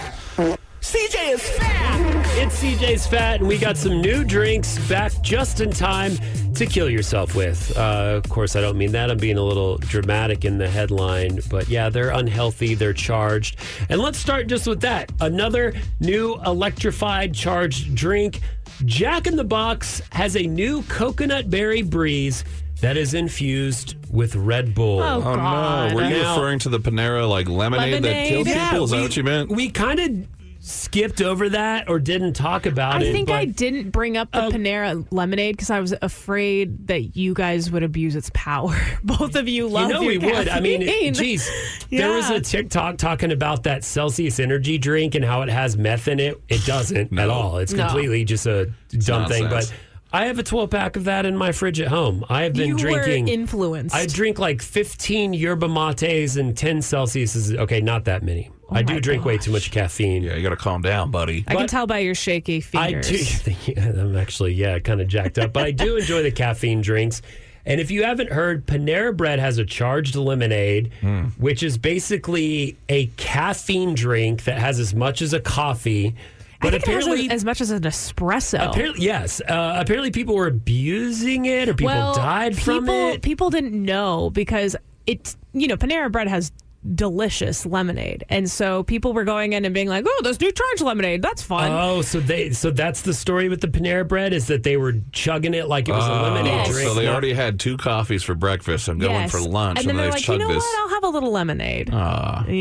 [0.84, 2.36] CJ is fat.
[2.36, 6.14] It's CJ's Fat, and we got some new drinks back just in time
[6.54, 7.74] to kill yourself with.
[7.76, 9.10] Uh, of course, I don't mean that.
[9.10, 13.56] I'm being a little dramatic in the headline, but yeah, they're unhealthy, they're charged.
[13.88, 15.10] And let's start just with that.
[15.22, 18.40] Another new electrified charged drink.
[18.84, 22.44] Jack in the Box has a new coconut berry breeze
[22.82, 25.00] that is infused with Red Bull.
[25.00, 25.90] Oh, Oh God.
[25.90, 25.96] no!
[25.96, 28.70] Were you Now- referring to the Panera like lemonade, that killed Lemonade?
[28.70, 28.84] people?
[28.84, 29.48] Is that what you meant?
[29.50, 30.26] We kind of
[30.66, 33.10] skipped over that or didn't talk about I it.
[33.10, 34.50] I think but I didn't bring up the Oh.
[34.50, 38.74] Panera lemonade because I was afraid that you guys would abuse its power.
[39.04, 39.94] Both of you love it.
[39.94, 40.48] You know your we would.
[40.48, 41.12] I mean, caffeine.
[41.12, 41.50] geez,
[41.90, 46.08] there was a TikTok talking about that Celsius energy drink and how it has meth
[46.08, 46.40] in it.
[46.48, 47.58] It doesn't at all.
[47.58, 47.84] It's No.
[47.84, 49.44] completely just a dumb thing.
[49.44, 49.70] nonsense.
[49.70, 49.74] But
[50.18, 52.24] I have a 12 pack of that in my fridge at home.
[52.30, 53.26] I have been you drinking.
[53.26, 53.94] were influenced.
[53.94, 57.50] I drink like 15 yerba mates and 10 Celsius.
[57.52, 58.48] Okay, not that many.
[58.70, 60.22] I do Oh my drink way too much caffeine.
[60.22, 61.44] yeah, you got to calm down, buddy.
[61.46, 63.10] I can tell by your shaky fingers.
[63.46, 63.74] I do.
[63.80, 67.20] I'm actually, yeah, kind of jacked up, but I do enjoy the caffeine drinks.
[67.66, 71.24] And if you haven't heard, Panera Bread has a charged lemonade, Hmm.
[71.38, 76.08] which is basically a caffeine drink that has as much as a coffee.
[76.08, 76.12] I
[76.60, 78.68] But think it has apparently, as, as much as an espresso.
[78.70, 79.40] apparently, yes.
[79.46, 83.22] Uh, apparently, people were abusing it, or people well, died from people, it.
[83.22, 86.52] People didn't know because it's you know Panera Bread has
[86.94, 90.80] delicious lemonade, and so people were going in and being like, "Oh, this new charge
[90.82, 94.46] lemonade, that's fun." Oh, so they so that's the story with the Panera Bread is
[94.48, 96.70] that they were chugging it like it was a lemonade Yes.
[96.70, 96.88] drink.
[96.88, 99.30] So they already had two coffees for breakfast and going Yes.
[99.30, 100.56] for lunch, and then they're they've like, you know this.
[100.62, 100.80] what?
[100.82, 101.90] I'll have a little lemonade.
[101.92, 102.54] Ah, yeah, okay,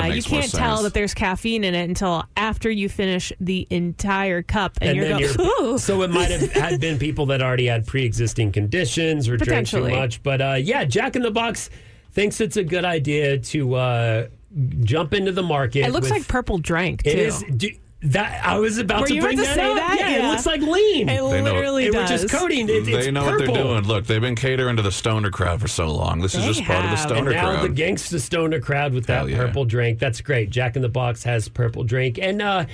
[0.00, 0.82] that you makes more can't tell sense.
[0.84, 5.08] that there's caffeine in it until after you finish the entire cup, and, and you're
[5.08, 8.52] then going, you're, "Ooh." so it might have had been people that already had pre-existing
[8.52, 9.92] conditions or drank too Potentially.
[9.96, 10.22] much.
[10.22, 11.70] But uh, yeah, Jack in the Box
[12.12, 14.26] thinks it's a good idea to uh,
[14.80, 15.80] jump into the market.
[15.86, 17.10] It looks with- like purple drank too.
[17.10, 17.44] it is.
[17.56, 17.70] Do,
[18.06, 19.76] that I was about Were to bring about to that say up.
[19.76, 19.96] that?
[20.00, 21.08] Yeah, it looks like lean.
[21.08, 22.10] It They know- literally it does.
[22.10, 22.68] was just coating.
[22.68, 23.46] It, they know purple.
[23.46, 23.84] what they're doing.
[23.84, 26.20] Look, they've been catering to the stoner crowd for so long.
[26.20, 27.62] This is They just part of the stoner And now crowd.
[27.76, 29.36] the gangsta stoner crowd with that Hell yeah.
[29.36, 30.00] purple drink.
[30.00, 30.50] That's great.
[30.50, 32.18] Jack in the Box has purple drink.
[32.20, 32.64] And uh,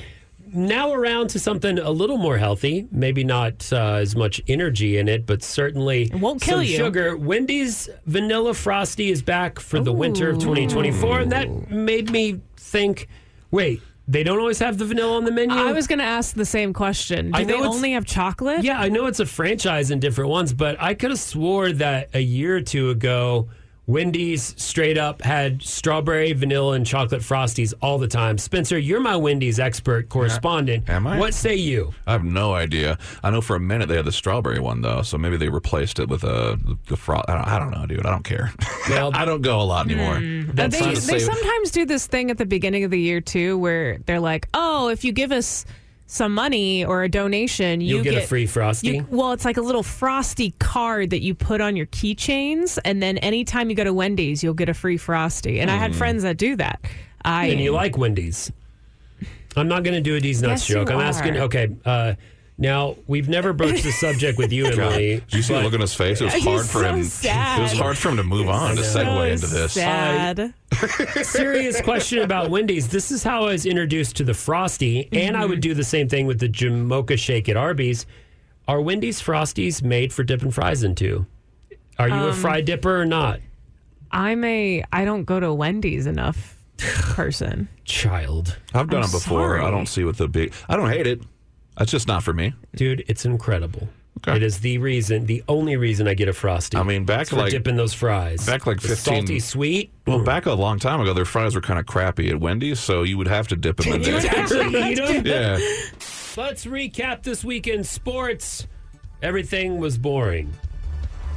[0.52, 2.88] now around to something a little more healthy.
[2.90, 6.76] Maybe not uh, as much energy in it, but certainly it won't kill some you.
[6.76, 7.16] sugar.
[7.16, 11.20] Wendy's Vanilla Frosty is back for the winter of 2024.
[11.20, 13.08] And that made me think,
[13.50, 15.54] wait, they don't always have the vanilla on the menu?
[15.54, 17.30] I was going to ask the same question.
[17.30, 18.64] Do they only have chocolate?
[18.64, 22.08] Yeah, I know it's a franchise in different ones, but I could have swore that
[22.14, 23.50] a year or two ago,
[23.88, 28.36] Wendy's straight up had strawberry, vanilla, and chocolate frosties all the time.
[28.36, 30.86] Spencer, you're my Wendy's expert correspondent.
[30.90, 31.18] Am I?
[31.18, 31.94] What say you?
[32.06, 32.98] I have no idea.
[33.24, 35.98] I know for a minute they had the strawberry one though, so maybe they replaced
[35.98, 38.04] it with a the, the fro- I, don't, I don't know, dude.
[38.04, 38.52] I don't care.
[38.90, 40.16] Well- I don't go a lot anymore.
[40.16, 40.50] Hmm.
[40.52, 43.98] That's they, they sometimes do this thing at the beginning of the year too where
[44.06, 45.66] they're like oh if you give us
[46.10, 48.88] some money or a donation you You'll get a free Frosty?
[48.88, 53.02] you- well it's like a little frosty card that you put on your keychains and
[53.02, 55.80] then anytime you go to wendy's you'll get a free frosty and i Hmm.
[55.82, 56.80] had friends that do that
[57.26, 58.50] i And you like Wendy's.
[59.56, 60.90] I'm not going to do a D's nuts Yes, you joke.
[60.90, 61.40] I'm asking, are.
[61.42, 62.14] okay, uh,
[62.58, 65.20] now we've never broached the subject with you, God, Emily.
[65.20, 66.20] did you see the look on his face?
[66.20, 67.04] It was He's hard for so him.
[67.04, 67.58] sad.
[67.60, 69.72] It was hard for him to move on to so segue into this.
[69.72, 70.52] sad
[71.24, 72.88] serious question about Wendy's.
[72.88, 75.50] This is how I was introduced to the Frosty, and I Mm-hmm.
[75.50, 78.06] would do the same thing with the Jamocha Shake at Arby's.
[78.66, 81.26] Are Wendy's Frosties made for dipping fries into?
[81.98, 83.40] Are you a Um, fry dipper or not?
[84.10, 88.56] i'm a i don't go to wendy's enough person Child.
[88.72, 89.48] I've done I'm it before.
[89.48, 89.60] sorry.
[89.60, 90.52] I don't see what the big.
[90.68, 91.22] I don't hate it.
[91.80, 92.54] It's just not for me.
[92.74, 93.88] Dude, it's incredible.
[94.18, 94.34] Okay.
[94.36, 96.76] It is the reason, the only reason I get a Frosty.
[96.76, 98.44] I mean, back It's like- dipping those fries.
[98.44, 99.92] back like The 15 salty sweet.
[100.08, 103.04] Well, back a long time ago, their fries were kind of crappy at Wendy's, so
[103.04, 104.30] you would have to dip them in You there.
[104.36, 105.24] actually eat them?
[105.24, 105.58] yeah.
[106.36, 108.66] Let's recap this weekend sports.
[109.22, 110.52] Everything was boring.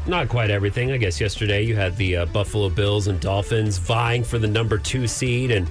[0.08, 0.92] Not quite everything.
[0.92, 4.80] I guess yesterday you had the uh, Buffalo Bills and Dolphins vying for the number
[4.80, 5.70] two seed and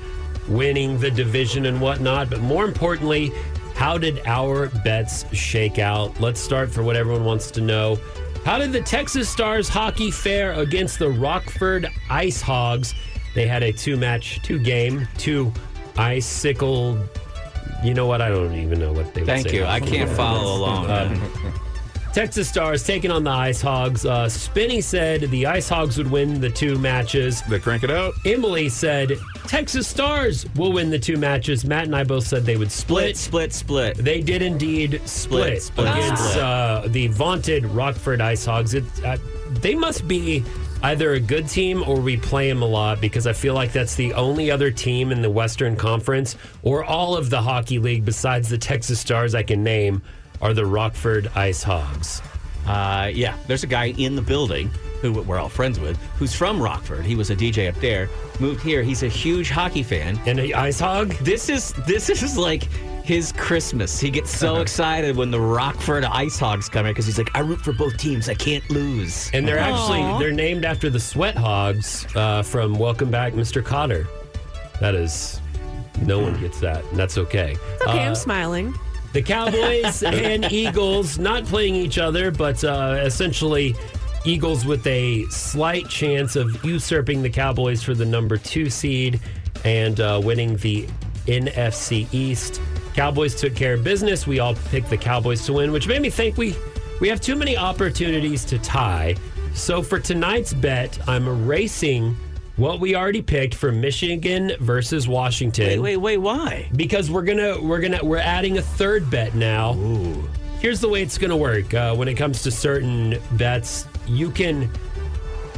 [0.48, 2.30] winning the division and whatnot.
[2.30, 3.32] But more importantly,
[3.80, 6.20] how did our bets shake out?
[6.20, 7.98] Let's start for what everyone wants to know.
[8.44, 12.94] How did the Texas Stars hockey fare against the Rockford Ice Hogs?
[13.34, 15.50] They had a two match, two game, two
[15.96, 17.02] icicle.
[17.82, 18.20] You know what?
[18.20, 19.56] I don't even know what they would Thank say.
[19.56, 19.64] you.
[19.64, 21.18] I can't follow along.
[22.12, 24.04] Texas Stars taking on the Ice Hogs.
[24.04, 27.40] Uh, Spinny said the Ice Hogs would win the two matches.
[27.48, 28.12] They crank it out.
[28.26, 29.16] Emily said
[29.50, 31.64] Texas Stars will win the two matches.
[31.64, 33.16] Matt and I both said they would split.
[33.16, 34.04] split, split, split.
[34.04, 36.36] They did indeed split, Split, split, against.
[36.36, 38.74] Uh, the vaunted Rockford Ice Hogs.
[38.74, 39.18] It, uh,
[39.60, 40.44] they must be
[40.84, 43.96] either a good team or we play them a lot because I feel like that's
[43.96, 48.48] the only other team in the Western Conference or all of the hockey league besides
[48.48, 50.00] the Texas Stars I can name
[50.40, 52.22] are the Rockford Ice Hogs.
[52.66, 54.70] Uh, yeah, there's a guy in the building
[55.00, 57.04] who we're all friends with who's from Rockford.
[57.06, 58.82] He was a DJ up there, moved here.
[58.82, 60.20] He's a huge hockey fan.
[60.26, 61.12] And an Ice Hog?
[61.24, 62.64] This is this is like
[63.02, 63.98] his Christmas.
[63.98, 67.40] He gets so excited when the Rockford Ice Hogs come here because he's like, I
[67.40, 68.28] root for both teams.
[68.28, 69.30] I can't lose.
[69.32, 73.62] And they're actually they're named after the Sweat Hogs uh, from Welcome Back, Mr.
[73.62, 74.06] Kotter.
[74.80, 75.40] That is,
[76.02, 77.56] no one gets that, and that's okay.
[77.82, 78.74] Okay, Uh, I'm smiling.
[79.12, 83.74] The Cowboys and Eagles not playing each other, but uh, essentially
[84.24, 89.20] Eagles with a slight chance of usurping the Cowboys for the number two seed
[89.64, 90.86] and uh, winning the
[91.26, 92.60] NFC East.
[92.94, 94.26] Cowboys took care of business.
[94.26, 96.56] We all picked the Cowboys to win, which made me think we
[97.00, 99.16] we have too many opportunities to tie.
[99.54, 102.16] So for tonight's bet, I'm erasing
[102.60, 106.68] what we already picked for Michigan versus Washington Wait, wait, wait, why?
[106.76, 109.74] because we're gonna we're gonna we're adding a third bet now.
[109.74, 110.28] Ooh.
[110.60, 111.72] Here's the way it's gonna work.
[111.72, 114.70] Uh, when it comes to certain bets, you can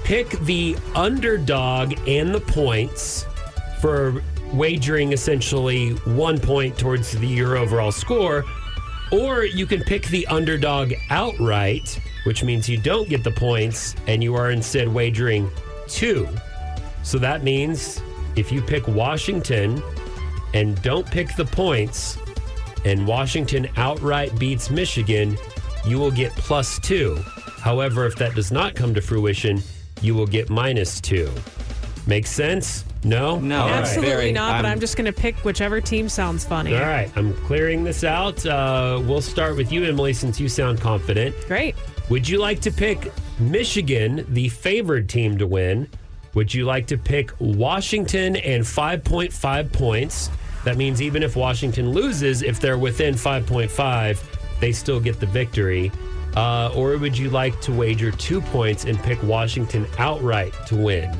[0.04, 3.26] pick the underdog and the points
[3.80, 8.44] for wagering essentially one point towards the your overall score,
[9.10, 14.22] or you can pick the underdog outright, which means you don't get the points and
[14.22, 15.50] you are instead wagering
[15.88, 16.28] two.
[17.02, 18.00] So that means
[18.36, 19.82] if you pick Washington
[20.54, 22.18] and don't pick the points,
[22.84, 25.38] and Washington outright beats Michigan,
[25.86, 27.16] you will get plus two.
[27.58, 29.62] However, if that does not come to fruition,
[30.00, 31.30] you will get minus two.
[32.08, 32.84] Make sense?
[33.04, 33.38] No?
[33.38, 33.78] No, All right.
[33.80, 36.74] Absolutely very- not, but I'm- I'm just going to pick whichever team sounds funny.
[36.74, 38.44] All right, I'm clearing this out.
[38.44, 41.34] Uh, we'll start with you, Emily, since you sound confident.
[41.46, 41.76] Great.
[42.10, 45.88] Would you like to pick Michigan, the favored team to win?
[46.34, 50.30] Would you like to pick Washington and 5.5 points?
[50.64, 55.92] That means even if Washington loses, if they're within 5.5, they still get the victory.
[56.36, 61.14] Uh, or would you like to wager two points and pick Washington outright to win?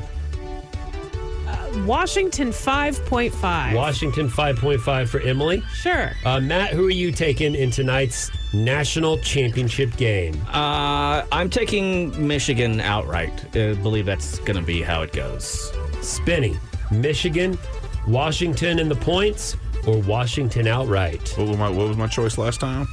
[1.87, 3.75] Washington 5.5.
[3.75, 5.63] Washington 5.5 for Emily.
[5.75, 6.13] Sure.
[6.25, 10.41] Uh, Matt, who are you taking in tonight's national championship game?
[10.49, 13.45] Uh, I'm taking Michigan outright.
[13.57, 15.73] I believe that's going to be how it goes.
[16.01, 16.59] Spinning.
[16.91, 17.59] Michigan,
[18.07, 19.57] Washington in the points,
[19.87, 21.33] or Washington outright?
[21.37, 22.87] What was my what was my choice last time?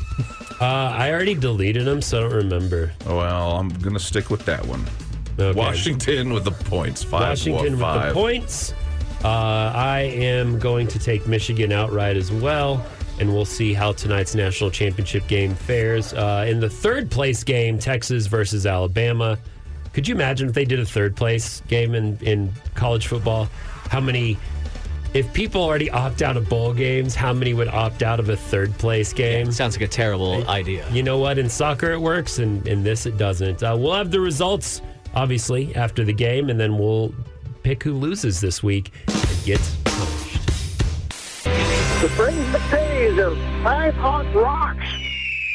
[0.61, 2.91] Uh, I already deleted them, so I don't remember.
[3.05, 4.85] Oh, well, I'm gonna stick with that one.
[5.39, 5.57] Okay.
[5.57, 7.03] Washington with the points.
[7.03, 7.29] Five.
[7.29, 8.09] Washington with five.
[8.09, 8.73] the points.
[9.23, 12.85] Uh, I am going to take Michigan outright as well,
[13.19, 16.13] and we'll see how tonight's national championship game fares.
[16.13, 19.37] Uh, in the third place game, Texas versus Alabama.
[19.91, 23.49] Could you imagine if they did a third place game in, in college football?
[23.89, 24.37] How many,
[25.13, 28.37] if people already opt out of bowl games, how many would opt out of a
[28.37, 29.51] third place game?
[29.51, 30.89] Sounds like a terrible idea.
[30.91, 31.37] You know what?
[31.39, 33.63] In soccer, it works, and in this, it doesn't.
[33.63, 34.81] Uh, we'll have the results,
[35.15, 37.13] obviously, after the game, and then we'll
[37.63, 40.45] pick who loses this week and gets punished.
[42.01, 44.85] The phrase that pays of five hot rocks.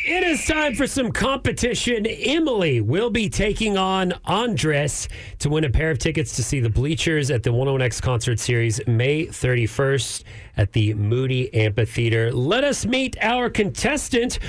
[0.07, 2.05] It is time for some competition.
[2.05, 6.69] Emily will be taking on Andres to win a pair of tickets to see the
[6.69, 10.25] Bleachers at the 101X Concert Series May 31st
[10.59, 12.31] at the Moody Amphitheater.
[12.35, 14.41] Let us meet our contestant.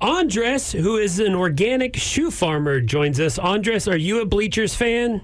[0.00, 3.38] Andres, who is an organic shoe farmer, joins us.
[3.38, 5.22] Andres, are you a Bleachers fan?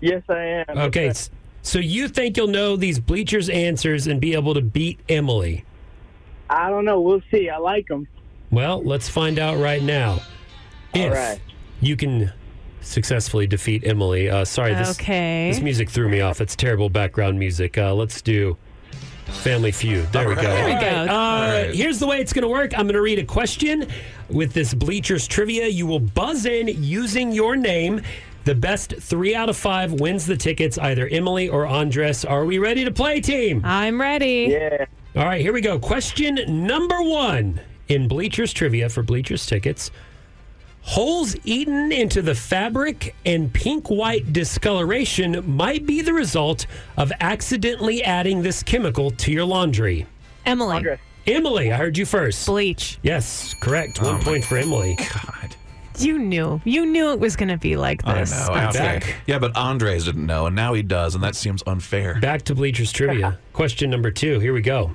[0.00, 0.78] Yes, I am.
[0.78, 1.30] Okay, s-
[1.62, 5.64] so you think you'll know these Bleachers answers and be able to beat Emily?
[6.48, 7.00] I don't know.
[7.00, 7.50] We'll see.
[7.50, 8.06] I like them.
[8.50, 10.20] Well, let's find out right now.
[10.94, 11.40] If right.
[11.80, 12.32] you can
[12.80, 14.30] successfully defeat Emily.
[14.30, 15.50] Uh, sorry, this, Okay.
[15.50, 16.40] this music threw me off.
[16.40, 17.76] It's terrible background music.
[17.76, 18.56] Uh, let's do
[19.28, 20.10] Family Feud.
[20.12, 20.42] There we go.
[20.42, 20.78] There we go.
[20.80, 21.74] right, Uh, right.
[21.74, 22.72] Here's the way it's going to work.
[22.76, 23.86] I'm going to read a question
[24.28, 25.66] with this Bleachers trivia.
[25.68, 28.00] You will buzz in using your name.
[28.44, 32.24] The best three out of five wins the tickets, either Emily or Andres.
[32.24, 33.60] Are we ready to play, team?
[33.64, 34.48] I'm ready.
[34.50, 34.86] Yeah.
[35.14, 35.78] All right, here we go.
[35.78, 39.90] Question number one in Bleachers trivia for Bleachers tickets.
[40.88, 46.64] Holes eaten into the fabric and pink white discoloration might be the result
[46.96, 50.06] of accidentally adding this chemical to your laundry.
[50.46, 50.76] Emily.
[50.76, 50.98] Andres.
[51.26, 52.46] Emily, I heard you first.
[52.46, 52.98] Bleach.
[53.02, 54.00] Yes, correct.
[54.00, 54.96] One oh point for Emily.
[54.96, 55.54] God.
[55.98, 56.58] You knew.
[56.64, 58.30] You knew it was going to be like I this.
[58.30, 58.54] know.
[58.54, 58.78] I'm Okay.
[58.78, 59.14] back.
[59.26, 62.18] Yeah, but Andres didn't know, and now he does, and that seems unfair.
[62.18, 63.38] Back to Bleachers trivia.
[63.52, 64.40] Question number two.
[64.40, 64.92] Here we go.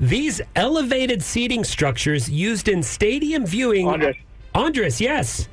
[0.00, 3.86] These elevated seating structures used in stadium viewing.
[3.86, 4.16] Andres.
[4.54, 5.48] Andres, yes.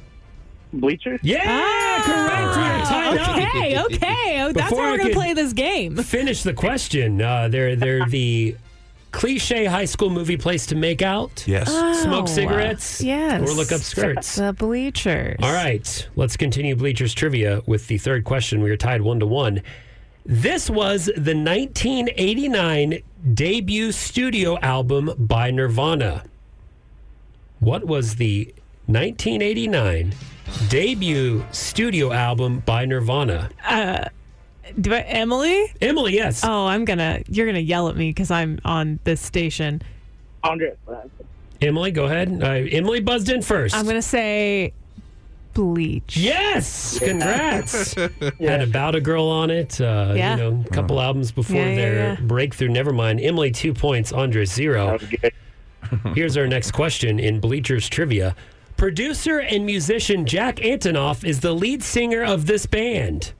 [0.73, 1.19] Bleachers?
[1.23, 1.43] Yeah!
[1.45, 2.57] not correct.
[2.57, 3.39] We are tied.
[3.47, 4.41] Okay, okay.
[4.43, 5.95] Oh, That's Before how we're gonna play this game.
[5.97, 7.21] Finish the question.
[7.21, 8.55] Uh, they're they're the
[9.11, 11.69] cliche high school movie place to make out, Yes.
[12.03, 13.41] smoke Oh, cigarettes, yes.
[13.41, 14.35] or look up skirts.
[14.35, 15.37] The bleachers.
[15.41, 18.61] All right, let's continue Bleachers trivia with the third question.
[18.61, 19.61] We are tied one to one.
[20.25, 22.99] This was the 1989
[23.33, 26.23] debut studio album by Nirvana.
[27.59, 28.53] What was the
[28.87, 30.13] 1989
[30.69, 33.49] debut studio album by Nirvana?
[34.81, 35.73] Do I, Emily?
[35.81, 36.43] Emily, yes.
[36.43, 37.21] Oh, I'm gonna.
[37.29, 39.81] You're gonna yell at me because I'm on this station.
[40.43, 40.75] Andres.
[41.61, 42.41] Emily, go ahead.
[42.43, 43.75] Uh, Emily buzzed in first.
[43.75, 44.73] I'm gonna say
[45.53, 46.15] bleach.
[46.17, 47.93] Yes, congrats.
[48.39, 49.81] Had About a Girl on it.
[49.81, 50.37] Uh, Yeah.
[50.37, 52.15] You know, a couple albums before Yeah, yeah, their yeah.
[52.21, 52.67] breakthrough.
[52.69, 53.19] Never mind.
[53.21, 54.11] Emily, two points.
[54.13, 54.99] Andres, zero.
[56.13, 58.35] Here's our next question in Bleachers Trivia.
[58.77, 63.33] Producer and musician Jack Antonoff is the lead singer of this band.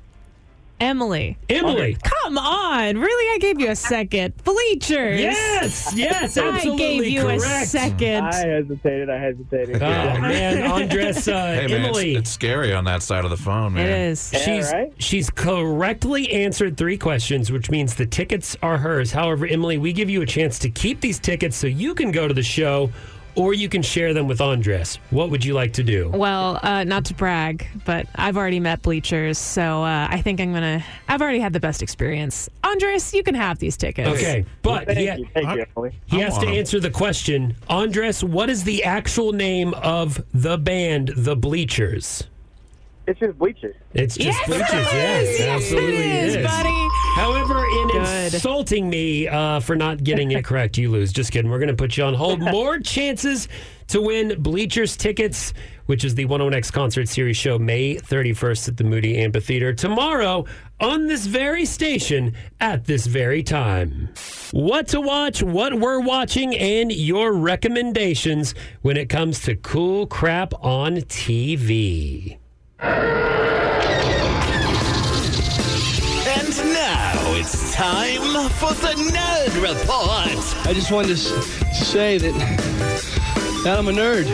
[0.80, 1.38] Emily.
[1.50, 1.98] Emily.
[2.04, 3.36] Come on, really?
[3.36, 4.36] I gave you a second.
[4.44, 5.20] Bleachers.
[5.20, 7.44] Yes, yes, I gave you correct.
[7.44, 8.24] a second.
[8.26, 9.10] I hesitated.
[9.10, 9.76] I hesitated.
[9.78, 9.80] Oh
[10.22, 12.16] man, Andres, uh, Hey man, Emily.
[12.16, 13.88] it's scary on that side of the phone, man.
[13.88, 14.32] it is.
[14.44, 14.94] She's right?
[15.00, 19.12] she's correctly answered three questions, which means the tickets are hers.
[19.12, 22.28] However, Emily, we give you a chance to keep these tickets so you can go
[22.28, 22.92] to the show,
[23.38, 24.98] or you can share them with Andres.
[25.12, 26.10] What would you like to do?
[26.10, 30.52] Well, uh, not to brag, but I've already met bleachers, so uh, I think I'm
[30.52, 30.84] gonna.
[31.08, 32.50] I've already had the best experience.
[32.64, 34.10] Andres, you can have these tickets.
[34.10, 35.96] Okay, but he, ha- Thank you, Emily.
[36.08, 37.56] he has to answer the question.
[37.70, 42.24] Andres, what is the actual name of the band, The Bleachers?
[43.08, 43.76] It's just bleachers.
[43.94, 44.70] It's just Yes, Bleachers.
[44.70, 45.40] it Yes.
[45.40, 46.88] Yes, absolutely it is, buddy.
[47.16, 48.34] However, in Good.
[48.34, 51.14] insulting me uh, for not getting it correct, you lose.
[51.14, 51.50] Just kidding.
[51.50, 52.40] We're going to put you on hold.
[52.52, 53.48] More chances
[53.88, 55.54] to win Bleachers tickets,
[55.86, 59.74] which is the 101X Concert Series show May 31st at the Moody Amphitheater.
[59.74, 60.46] Tomorrow
[60.82, 64.10] on this very station at this very time.
[64.52, 70.54] What to watch, what we're watching, and your recommendations when it comes to cool crap
[70.62, 72.38] on TV.
[72.80, 73.28] And
[76.74, 80.68] now it's time for the Nerd Report.
[80.68, 82.34] I just wanted to s- say that,
[83.64, 84.26] that I'm a nerd.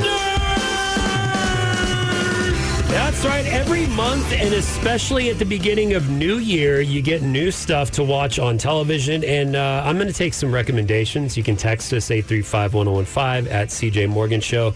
[2.90, 3.46] That's right.
[3.46, 8.04] Every month, and especially at the beginning of New Year, you get new stuff to
[8.04, 9.24] watch on television.
[9.24, 11.38] And uh, I'm going to take some recommendations.
[11.38, 14.74] You can text us 835 1015 at CJ Morgan Show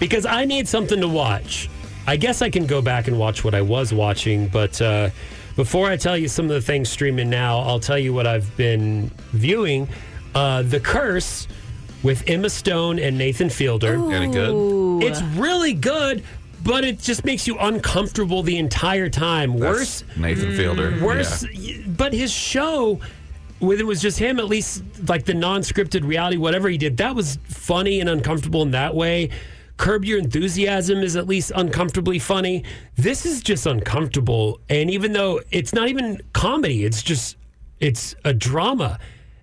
[0.00, 1.70] because I need something to watch.
[2.06, 5.10] I guess I can go back and watch what I was watching, but uh,
[5.56, 8.54] before I tell you some of the things streaming now, I'll tell you what I've
[8.56, 9.88] been viewing.
[10.34, 11.48] Uh, the Curse
[12.02, 13.96] with Emma Stone and Nathan Fielder.
[13.96, 15.02] Good?
[15.02, 16.22] It's really good,
[16.62, 19.58] but it just makes you uncomfortable the entire time.
[19.58, 21.02] Worse, That's Nathan Fielder.
[21.02, 21.44] worse.
[21.52, 21.78] Yeah.
[21.86, 23.00] But his show,
[23.58, 27.16] when it was just him, at least like the non-scripted reality, whatever he did, that
[27.16, 29.30] was funny and uncomfortable in that way.
[29.76, 32.64] Curb Your Enthusiasm is at least uncomfortably funny.
[32.96, 37.36] This is just uncomfortable, and even though it's not even comedy, it's just
[37.78, 38.98] it's a drama,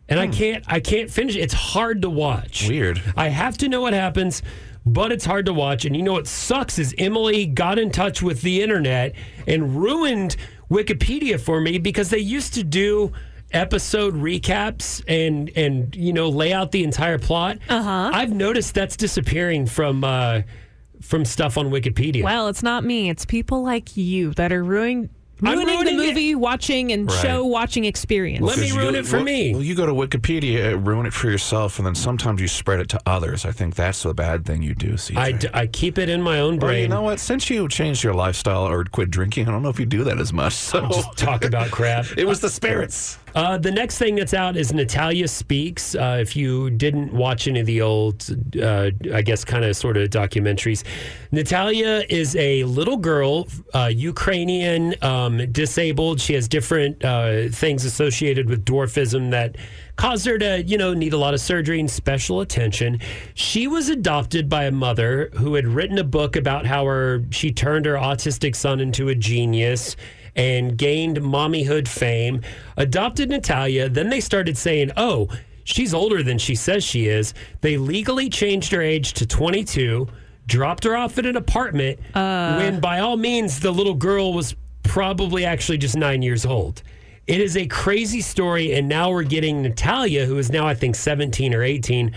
[0.09, 0.33] and I hmm.
[0.33, 1.35] can't I can't finish.
[1.35, 1.41] it.
[1.41, 2.67] It's hard to watch.
[2.67, 3.01] Weird.
[3.15, 4.41] I have to know what happens,
[4.85, 5.85] but it's hard to watch.
[5.85, 9.13] And you know what sucks is Emily got in touch with the internet
[9.47, 10.35] and ruined
[10.69, 13.11] Wikipedia for me because they used to do
[13.53, 17.59] episode recaps and and you know lay out the entire plot.
[17.69, 18.11] Uh-huh.
[18.13, 20.41] I've noticed that's disappearing from uh
[21.01, 22.23] from stuff on Wikipedia.
[22.23, 23.09] Well, it's not me.
[23.09, 25.09] It's people like you that are ruining
[25.41, 26.07] I'm ruining the ruining it.
[26.07, 27.21] movie watching and Right.
[27.21, 28.41] show watching experience.
[28.45, 29.51] Let me ruin go- it for well- me.
[29.53, 32.79] Well, you go to Wikipedia, uh, ruin it for yourself, and then sometimes you spread
[32.79, 33.43] it to others.
[33.43, 35.17] I think that's the bad thing you do, CJ.
[35.17, 36.83] I, d- I keep it in my own well, brain.
[36.83, 37.19] you know what?
[37.19, 40.17] Since you changed your lifestyle or quit drinking, I don't know if you do that
[40.17, 40.53] as much.
[40.53, 42.05] So Just talk about crap.
[42.17, 43.17] it was the spirits.
[43.35, 45.95] Uh, the next thing that's out is Natalia Speaks.
[45.95, 48.23] Uh, if you didn't watch any of the old,
[48.61, 50.83] uh, I guess, kind of sort of documentaries,
[51.31, 56.21] Natalia is a little girl, uh, Ukrainian, um, disabled.
[56.21, 59.55] She has different uh, things associated with dwarfism that
[59.95, 62.99] caused her to, you know, need a lot of surgery and special attention.
[63.33, 67.51] She was adopted by a mother who had written a book about how her she
[67.51, 69.95] turned her autistic son into a genius
[70.35, 72.41] and gained mommyhood fame,
[72.77, 73.89] adopted Natalia.
[73.89, 75.29] Then they started saying, oh,
[75.63, 77.33] she's older than she says she is.
[77.61, 80.07] They legally changed her age to 22,
[80.47, 82.55] dropped her off at an apartment uh.
[82.57, 86.83] when, by all means, the little girl was probably actually just nine years old.
[87.25, 88.73] It is a crazy story.
[88.73, 92.13] And now we're getting Natalia, who is now, I think, 17 or 18,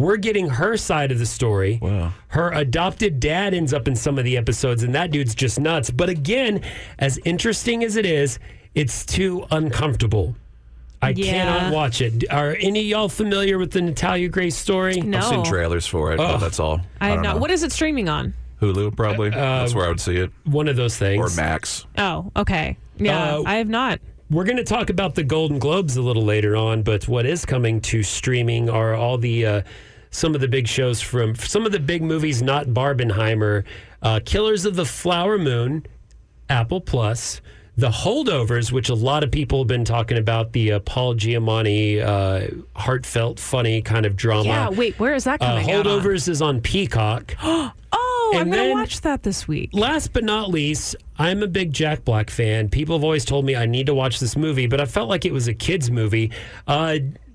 [0.00, 1.78] We're getting her side of the story.
[1.82, 2.12] Wow.
[2.28, 5.90] Her adopted dad ends up in some of the episodes, and that dude's just nuts.
[5.90, 6.62] But again,
[6.98, 8.38] as interesting as it is,
[8.74, 10.34] it's too uncomfortable.
[11.02, 11.32] I Yeah.
[11.32, 12.24] cannot watch it.
[12.30, 15.00] Are any of y'all familiar with the Natalia Grace story?
[15.02, 16.80] No, I've seen trailers for it, but that's all.
[17.00, 17.36] I have don't know.
[17.36, 18.32] What is it streaming on?
[18.62, 19.30] Hulu probably.
[19.30, 21.20] that's where I would see it, One of those things.
[21.20, 21.86] or Max.
[21.98, 22.76] Oh, okay.
[22.98, 24.00] Yeah, Uh, I have not.
[24.30, 27.44] We're going to talk about the Golden Globes a little later on, but what is
[27.44, 29.62] coming to streaming are all the uh,
[30.10, 33.64] some of the big shows from some of the big movies, not Barbenheimer,
[34.02, 35.86] uh, Killers of the Flower Moon,
[36.48, 37.40] Apple Plus.
[37.76, 42.02] The Holdovers, which a lot of people have been talking about, the uh, Paul Giamatti,
[42.02, 42.48] uh,
[42.78, 44.44] heartfelt, funny kind of drama.
[44.44, 45.84] Yeah, wait, where is that uh, coming on?
[45.86, 47.36] Holdovers is on Peacock.
[48.32, 49.70] Oh, I'm gonna watch that this week.
[49.72, 52.68] Last but not least, I'm a big Jack Black fan.
[52.68, 55.24] People have always told me I need to watch this movie, but I felt like
[55.24, 56.30] it was a kids' movie.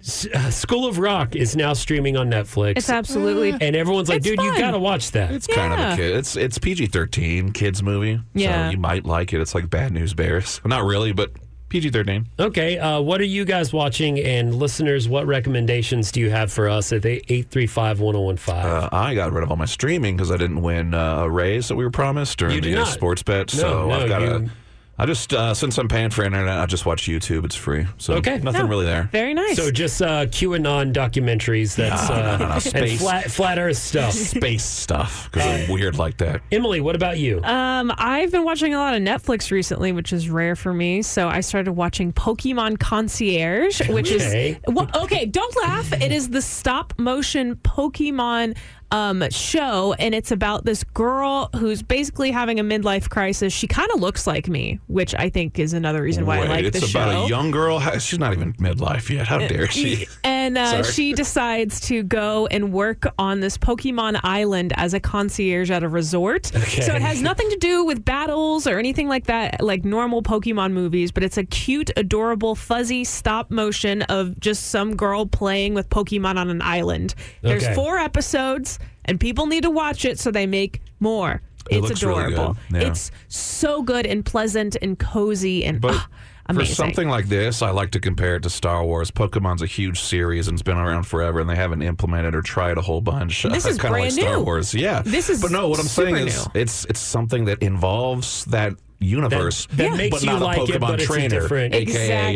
[0.06, 2.78] Uh, S- uh, School of Rock is now streaming on Netflix.
[2.78, 3.56] It's absolutely.
[3.60, 4.60] and everyone's like, It's dude, you fun.
[4.60, 5.32] got to watch that.
[5.32, 5.94] It's kind of Yeah.
[5.94, 6.16] a kid.
[6.18, 8.20] It's it's PG thirteen kids movie.
[8.34, 8.68] Yeah.
[8.68, 9.42] So you might like it.
[9.42, 10.62] It's like Bad News Bears.
[10.66, 11.32] Not really, but
[11.70, 12.28] PG thirteen.
[12.40, 14.20] Okay, uh, what are you guys watching?
[14.20, 18.56] And listeners, what recommendations do you have for us at 835 1015?
[18.56, 21.68] Uh, I got rid of all my streaming because I didn't win uh, a raise
[21.70, 22.94] that we were promised during You did the uh, not.
[22.94, 23.54] sports bet.
[23.56, 24.50] No, so no, I've got you- to.
[24.98, 27.44] I just uh, since I'm paying for internet, I just watch YouTube.
[27.44, 27.86] It's free.
[27.98, 28.38] So Okay.
[28.40, 28.68] nothing No.
[28.70, 29.10] really there.
[29.12, 29.58] Very nice.
[29.58, 33.02] So just uh, QAnon documentaries that's No, no, uh, no, no, and space.
[33.02, 34.14] flat, flat Earth stuff.
[34.36, 36.42] Space stuff because I'm weird like that.
[36.50, 37.44] Emily, what about you?
[37.44, 41.02] Um, I've been watching a lot of Netflix recently, which is rare for me.
[41.02, 44.52] So I started watching Pokemon Concierge, which Okay.
[44.52, 45.26] is well, okay.
[45.26, 45.92] Don't laugh.
[45.92, 48.56] It is the stop motion Pokemon
[48.92, 53.52] um, show, and it's about this girl who's basically having a midlife crisis.
[53.52, 56.62] She kind of looks like me, which I think is another reason why Wait, I
[56.62, 56.82] like this.
[56.82, 56.86] Show.
[56.86, 57.80] It's about a young girl.
[58.00, 59.28] She's not even midlife yet.
[59.28, 60.08] How dare she?
[60.46, 65.72] And uh, she decides to go and work on this Pokemon Island as a concierge
[65.72, 66.46] at a resort.
[66.46, 70.72] So it has nothing to do with battles or anything like that, like normal Pokemon
[70.74, 75.90] movies, but it's a cute, adorable, fuzzy stop motion of just some girl playing with
[75.90, 77.16] Pokemon on an island.
[77.42, 77.74] There's Okay.
[77.74, 81.42] four episodes, and people need to watch it so they make more.
[81.70, 82.58] It it's really adorable.
[82.70, 82.82] good.
[82.82, 82.88] Yeah.
[82.90, 87.72] It's so good and pleasant and cozy and But ah, for something like this, I
[87.72, 89.10] like to compare it to Star Wars.
[89.10, 92.78] Pokemon's a huge series and it's been around forever, and they haven't implemented or tried
[92.78, 93.42] a whole bunch.
[93.44, 94.44] This is kind of like Star new.
[94.44, 94.76] Wars.
[94.76, 96.62] Yeah, This is But no, what I'm saying super is, new.
[96.62, 98.76] it's it's something that involves that
[99.06, 99.96] universe, That- that Yeah.
[99.96, 101.82] makes but you not like a it, Pokemon but a trainer, different- aka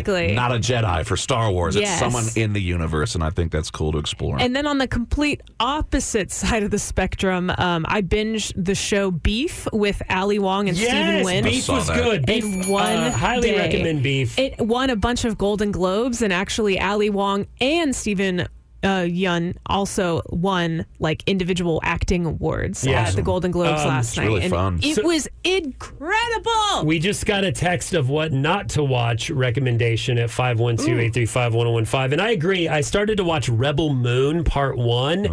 [0.03, 0.31] Exactly.
[0.33, 1.75] not a Jedi for Star Wars.
[1.75, 1.89] Yes.
[1.89, 4.37] It's someone in the universe, and I think that's cool to explore.
[4.39, 9.11] And then on the complete opposite side of the spectrum, um, I binged the show
[9.11, 11.43] Beef with Ali Wong and Steven yes, Yeun.
[11.43, 12.03] Beef was that.
[12.03, 12.25] good.
[12.25, 13.57] Beef, in one uh, highly day.
[13.57, 14.37] recommend Beef.
[14.37, 18.47] It won a bunch of Golden Globes, and actually, Ali Wong and Steven
[18.83, 23.01] uh, Yeun also won like individual acting awards Yeah.
[23.01, 24.79] at the Golden Globes Um, last night, really and fun.
[24.81, 26.85] it So- was incredible.
[26.85, 32.13] We just got a text of what not to watch recommendation at 512-835-1015.
[32.13, 32.67] And I agree.
[32.67, 35.25] I started to watch Rebel Moon Part 1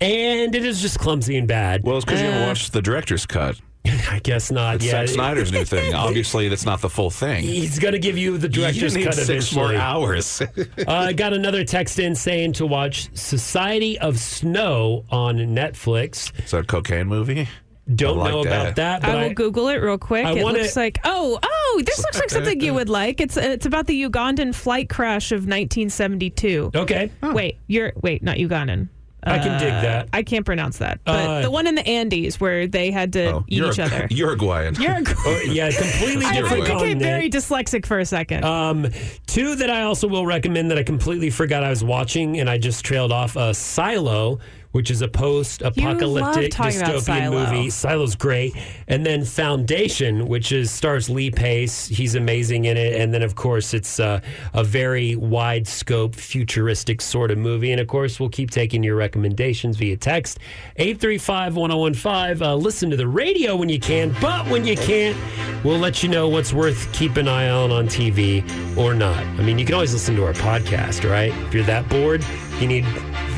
[0.00, 1.82] and it is just clumsy and bad.
[1.84, 3.60] well, it's because you haven't watched the director's cut.
[4.10, 4.76] I guess not.
[4.76, 4.90] It's yeah.
[4.92, 5.94] Zack Snyder's new thing.
[6.08, 7.42] Obviously, that's not the full thing.
[7.42, 9.74] He's going to give you the director's you need cut six eventually.
[9.74, 10.40] more hours.
[10.56, 16.32] uh, I got another text in saying to watch Society of Snow on Netflix.
[16.44, 17.48] Is that a cocaine movie?
[17.94, 20.26] Don't like know about that, but I will I, Google it real quick.
[20.26, 23.18] I it wanna- looks like oh oh this looks like something you would like.
[23.18, 26.72] It's it's about the Ugandan flight crash of 1972.
[26.74, 28.88] okay, Wait, you're wait, not Ugandan.
[29.24, 30.08] I can dig Uh, that.
[30.12, 31.00] I can't pronounce that.
[31.04, 34.06] But Uh, the one in the Andes where they had to Oh, eat each other.
[34.10, 34.76] Uruguayan.
[35.26, 37.02] Oh, yeah, completely I, I different became continent.
[37.02, 38.44] very dyslexic for a second.
[38.44, 38.86] Um,
[39.26, 42.58] two that I also will recommend that I completely forgot I was watching and I
[42.58, 44.38] just trailed off uh, Silo,
[44.78, 47.30] which is a post-apocalyptic dystopian Silo.
[47.46, 47.68] movie.
[47.68, 48.54] Silo's great,
[48.86, 51.88] and then Foundation, which is stars Lee Pace.
[51.88, 54.20] He's amazing in it, and then of course it's uh,
[54.54, 57.72] a very wide scope, futuristic sort of movie.
[57.72, 60.38] And of course, we'll keep taking your recommendations via text
[60.76, 62.40] eight three five one zero one five.
[62.40, 65.16] Uh, listen to the radio when you can, but when you can't,
[65.64, 68.44] we'll let you know what's worth keeping an eye on on TV
[68.76, 69.16] or not.
[69.16, 71.32] I mean, you can always listen to our podcast, right?
[71.48, 72.24] If you're that bored,
[72.60, 72.84] you need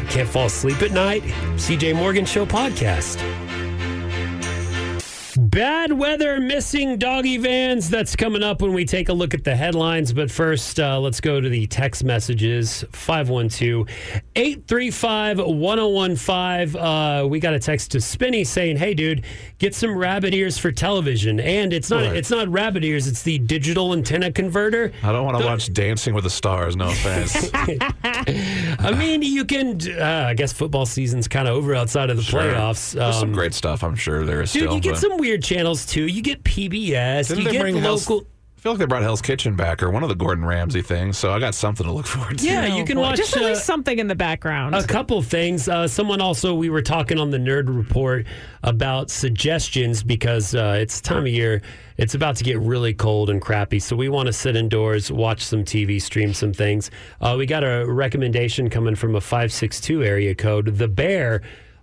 [0.08, 1.22] can't fall asleep at night.
[1.56, 3.49] CJ Morgan Show podcast.
[5.36, 7.88] Bad weather, missing doggy vans.
[7.88, 10.12] That's coming up when we take a look at the headlines.
[10.12, 13.86] But first, uh, let's go to the text messages 512
[14.36, 16.80] 835 1015.
[16.80, 19.24] Uh, We got a text to Spinny saying, Hey, dude,
[19.58, 21.38] get some rabbit ears for television.
[21.40, 22.16] And it's not What?
[22.16, 24.92] it's not rabbit ears, it's the digital antenna converter.
[25.02, 26.76] I don't want to watch Dancing with the Stars.
[26.76, 27.50] No offense.
[27.54, 32.22] I mean, you can, uh, I guess football season's kind of over outside of the
[32.22, 32.40] Sure.
[32.40, 32.92] playoffs.
[32.94, 33.82] There's some Um, great stuff.
[33.84, 34.74] I'm sure there is Dude, still.
[34.74, 36.06] you get but- some weird channels too.
[36.06, 37.28] You get PBS.
[37.28, 38.26] Didn't you they get bring Hell's- local.
[38.56, 41.16] I feel like they brought Hell's Kitchen back or one of the Gordon Ramsay things.
[41.16, 42.44] So I got something to look forward to.
[42.44, 44.74] Yeah, you can watch just at uh, least something in the background.
[44.74, 45.66] a couple things.
[45.66, 48.26] Uh, someone also, we were talking on the Nerd Report
[48.62, 51.62] about suggestions because uh, it's time of year.
[51.96, 53.78] It's about to get really cold and crappy.
[53.80, 56.90] So we want to sit indoors, watch some TV, stream some things.
[57.22, 60.76] Uh, we got a recommendation coming from a 562 area code.
[60.76, 61.40] The Bear.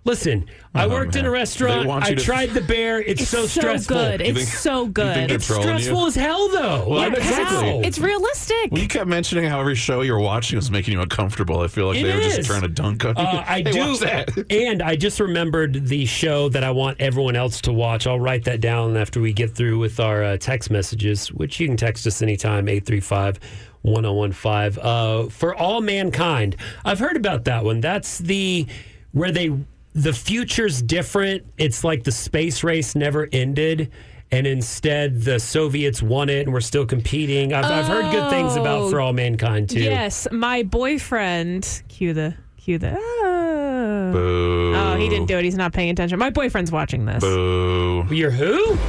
[0.08, 1.86] Listen, I Oh, worked in a restaurant.
[1.90, 2.98] I to- tried the bear.
[3.02, 3.46] It's, so stressful.
[3.46, 3.96] it's so stressful.
[3.96, 4.20] good.
[4.22, 5.30] It's think- so good.
[5.30, 5.78] It's trolling you?
[5.80, 6.88] stressful as hell, though.
[6.88, 7.68] Well, Like, exactly.
[7.72, 7.80] how?
[7.80, 8.72] It's realistic.
[8.72, 11.60] Well, you kept mentioning how every show you were watching was making you uncomfortable.
[11.60, 13.22] I feel like It they were just trying to dunk on you.
[13.22, 14.30] Uh, I Hey, do, watch that.
[14.50, 18.06] and I just remembered the show that I want everyone else to watch.
[18.06, 21.66] I'll write that down after we get through with our uh, text messages, which you
[21.68, 23.40] can text us anytime 835
[23.82, 24.78] 1015.
[24.82, 26.56] Uh, For All Mankind.
[26.82, 27.82] I've heard about that one.
[27.82, 28.66] That's the
[29.12, 29.50] where they
[29.94, 31.44] the future's different.
[31.58, 33.90] It's like the space race never ended.
[34.30, 37.54] And instead, the Soviets won it, and we're still competing.
[37.54, 38.90] I've, I've heard good things about Oh.
[38.90, 39.80] For All Mankind too.
[39.80, 41.82] Yes, my boyfriend.
[41.88, 42.92] Cue the cue the.
[42.92, 44.12] Ah.
[44.12, 44.74] Boo.
[44.76, 45.44] Oh, he didn't do it.
[45.44, 46.18] He's not paying attention.
[46.18, 47.20] My boyfriend's watching this.
[47.22, 48.06] Boo.
[48.10, 48.76] You're who?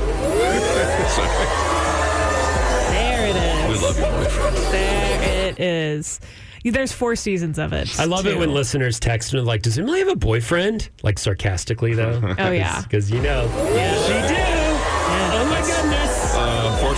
[2.89, 4.57] There it We love you, boyfriend.
[4.73, 6.19] There it is.
[6.63, 7.99] There's four seasons of it.
[7.99, 11.19] I love it when listeners text and are like, "Does Emily have a boyfriend?" Like
[11.19, 12.35] sarcastically though.
[12.39, 12.81] Oh yeah.
[12.83, 14.38] because you know she do.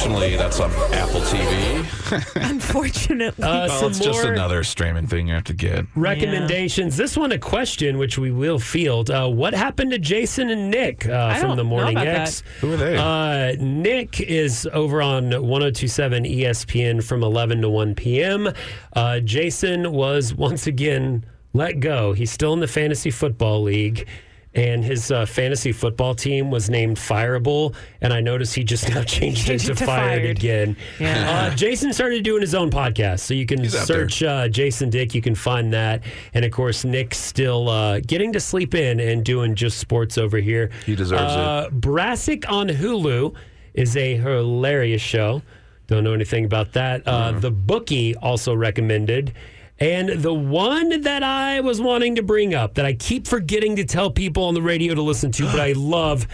[0.04, 2.26] Unfortunately, that's on Apple TV.
[2.50, 3.44] Unfortunately.
[3.44, 5.86] Uh, well, it's just another streaming thing you have to get.
[5.96, 6.98] recommendations.
[6.98, 9.12] This one a question which we will field.
[9.12, 12.42] Uh, what happened to Jason and Nick uh, from the Morning X?
[12.42, 12.48] that.
[12.62, 12.98] Who are they?
[12.98, 18.50] Uh, Nick is over on 1027 ESPN from 11 to 1 p.m.
[18.94, 22.14] Uh, Jason was once again let go.
[22.14, 24.08] He's still in the Fantasy Football League.
[24.54, 29.02] And his uh, fantasy football team was named Fireable, and I noticed he just now
[29.04, 30.26] changed it to it to Fired, Fired.
[30.26, 30.76] again.
[31.00, 31.50] Yeah.
[31.52, 35.16] Uh, Jason started doing his own podcast, so you can He's search uh, Jason Dick.
[35.16, 39.24] You can find that, and of course, Nick's still uh, getting to sleep in and
[39.24, 40.70] doing just sports over here.
[40.86, 41.80] He deserves uh, it.
[41.80, 43.34] Brassic on Hulu
[43.74, 45.42] is a hilarious show.
[45.88, 47.06] Don't know anything about that.
[47.06, 49.34] Uh, the Bookie also recommended.
[49.82, 53.84] And the one that I was wanting to bring up that I keep forgetting to
[53.84, 56.28] tell people on the radio to listen to, but I love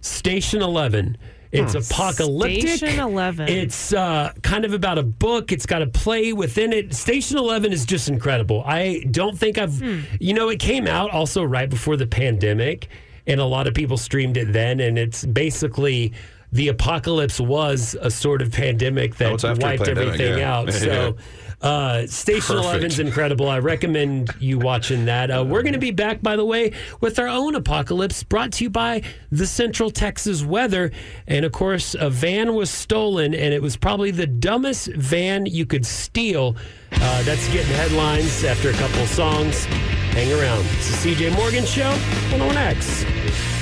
[0.00, 1.18] Station 11.
[1.52, 2.78] It's apocalyptic.
[2.78, 3.48] Station 11.
[3.48, 5.52] It's uh, kind of about a book.
[5.52, 6.94] It's got a play within it.
[6.94, 8.64] Station 11 is just incredible.
[8.66, 9.80] I don't think I've,
[10.18, 12.88] you know, it came out also right before the pandemic,
[13.26, 14.80] and a lot of people streamed it then.
[14.80, 16.12] And it's basically
[16.50, 20.54] the apocalypse was a sort of pandemic that Oh, it's after wiped pandemic, everything yeah.
[20.58, 20.72] out.
[20.72, 21.16] So.
[21.64, 22.84] Uh, Station Perfect.
[22.84, 23.48] 11's incredible.
[23.48, 25.30] I recommend you watching that.
[25.30, 28.64] Uh, we're going to be back, by the way, with our own apocalypse brought to
[28.64, 29.00] you by
[29.32, 30.92] the Central Texas Weather.
[31.26, 35.64] And of course, a van was stolen, and it was probably the dumbest van you
[35.64, 36.54] could steal.
[36.92, 39.64] Uh, that's getting headlines after a couple songs.
[39.64, 40.66] Hang around.
[40.76, 43.53] It's the CJ Morgan Show on ONX.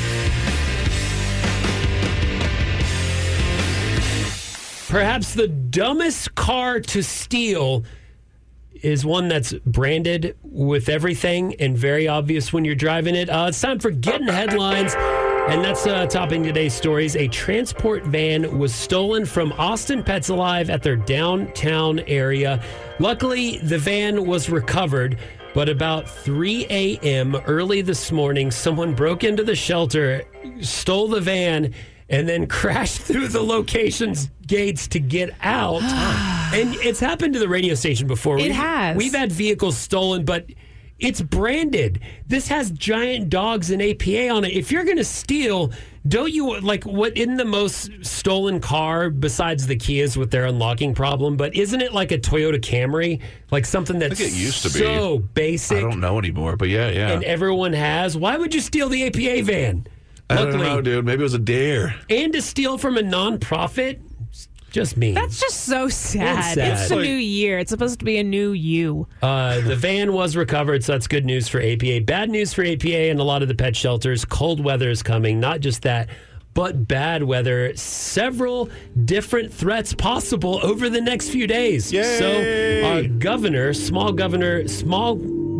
[4.93, 7.82] Perhaps the dumbest car to steal
[8.82, 13.30] is one that's branded with everything and very obvious when you're driving it.
[13.30, 14.93] Uh, it's time for getting headlines.
[15.49, 17.16] And that's uh, topping today's stories.
[17.16, 22.62] A transport van was stolen from Austin Pets Alive at their downtown area.
[22.99, 25.16] Luckily, the van was recovered.
[25.55, 27.36] But about 3 a.m.
[27.47, 30.24] early this morning, someone broke into the shelter,
[30.61, 31.72] stole the van,
[32.11, 35.82] and then crashed through the location's gates to get out.
[36.55, 38.38] and it's happened to the radio station before.
[38.38, 38.96] It We've- has.
[38.96, 40.46] We've had vehicles stolen, but
[40.98, 42.00] it's branded.
[42.28, 44.53] This has giant dogs and APA on it.
[44.53, 45.72] If you're going to steal,
[46.07, 50.94] don't you like what in the most stolen car besides the Kias with their unlocking
[50.94, 51.36] problem?
[51.38, 54.80] But isn't it like a Toyota Camry, like something that's it used to be.
[54.80, 57.11] so basic I don't know anymore, but yeah, yeah.
[57.12, 58.16] and everyone has?
[58.16, 59.86] Why would you steal the APA van?
[60.30, 61.05] I don't know, dude.
[61.05, 61.94] Maybe it was a dare.
[62.09, 63.98] and to steal from a nonprofit,
[64.72, 65.12] just me.
[65.12, 66.54] That's just so sad.
[66.54, 66.80] sad.
[66.80, 67.58] It's a new year.
[67.58, 69.06] It's supposed to be a new you.
[69.20, 72.00] Uh, the van was recovered, so that's good news for APA.
[72.00, 74.24] Bad news for APA and a lot of the pet shelters.
[74.24, 75.38] Cold weather is coming.
[75.38, 76.08] Not just that,
[76.54, 77.74] but bad weather.
[77.76, 78.68] Several
[79.04, 81.92] different threats possible over the next few days.
[81.92, 82.18] Yay!
[82.18, 85.16] So, our governor, small governor, small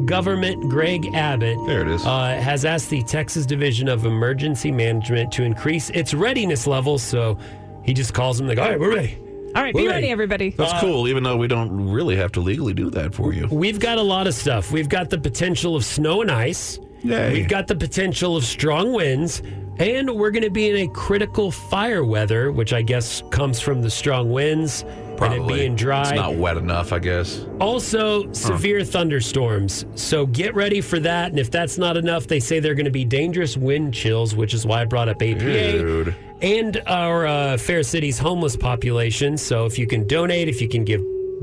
[0.07, 2.05] government Greg Abbott There it is.
[2.05, 6.99] Uh, has asked the Texas Division of Emergency Management to increase its readiness level.
[6.99, 7.39] So
[7.85, 9.19] he just calls them like, all right, we're ready.
[9.55, 10.11] All right, be We're ready, ready.
[10.11, 10.51] everybody.
[10.51, 13.47] That's uh, cool, even though we don't really have to legally do that for you.
[13.49, 14.73] We've got a lot of stuff.
[14.73, 16.79] We've got the potential of snow and ice.
[17.03, 17.33] Yay.
[17.33, 19.43] We've got the potential of strong winds.
[19.79, 23.83] And we're going to be in a critical fire weather, which I guess comes from
[23.83, 24.85] the strong winds
[25.21, 26.03] and it being dry.
[26.03, 27.45] It's not wet enough, I guess.
[27.61, 29.85] Also, severe thunderstorms.
[29.95, 31.31] So get ready for that.
[31.31, 34.55] And if that's not enough, they say they're going to be dangerous wind chills, which
[34.55, 36.17] is why I brought up APA Dude.
[36.41, 39.37] and our uh, Fair City's homeless population.
[39.37, 41.03] So if you can donate, if you can give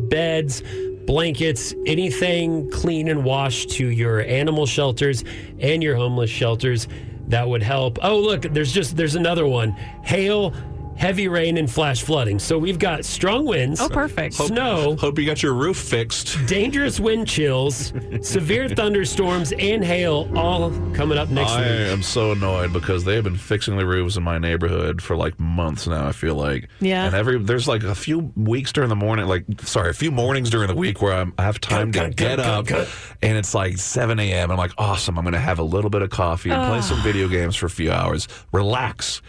[0.10, 0.64] beds,
[1.06, 5.24] blankets, anything clean and washed to your animal shelters
[5.60, 6.88] and your homeless shelters,
[7.28, 8.00] that would help.
[8.02, 9.72] Oh, look, there's just there's another one.
[10.04, 10.54] Hail,
[11.00, 12.38] heavy rain and flash flooding.
[12.38, 13.80] So we've got strong winds.
[13.82, 14.36] Oh, perfect.
[14.36, 16.38] Snow Hope you got your roof fixed.
[16.46, 21.70] dangerous wind chills, severe thunderstorms, and hail all coming up next I week.
[21.70, 25.16] I am so annoyed because they have been fixing the roofs in my neighborhood for
[25.16, 26.08] like months now.
[26.08, 27.06] I feel like, Yeah.
[27.06, 30.50] And every there's like a few weeks during the morning, like sorry, a few mornings
[30.50, 32.78] during the week where I'm, I have time Cut, to cut, get cut, up, cut,
[32.88, 33.16] cut.
[33.22, 34.52] and it's like 7 a.m.
[34.52, 35.18] I'm like, awesome.
[35.18, 37.70] I'm gonna have a little bit of coffee and play some video games for a
[37.70, 39.22] few hours, relax.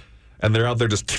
[0.43, 1.11] And they're out there just,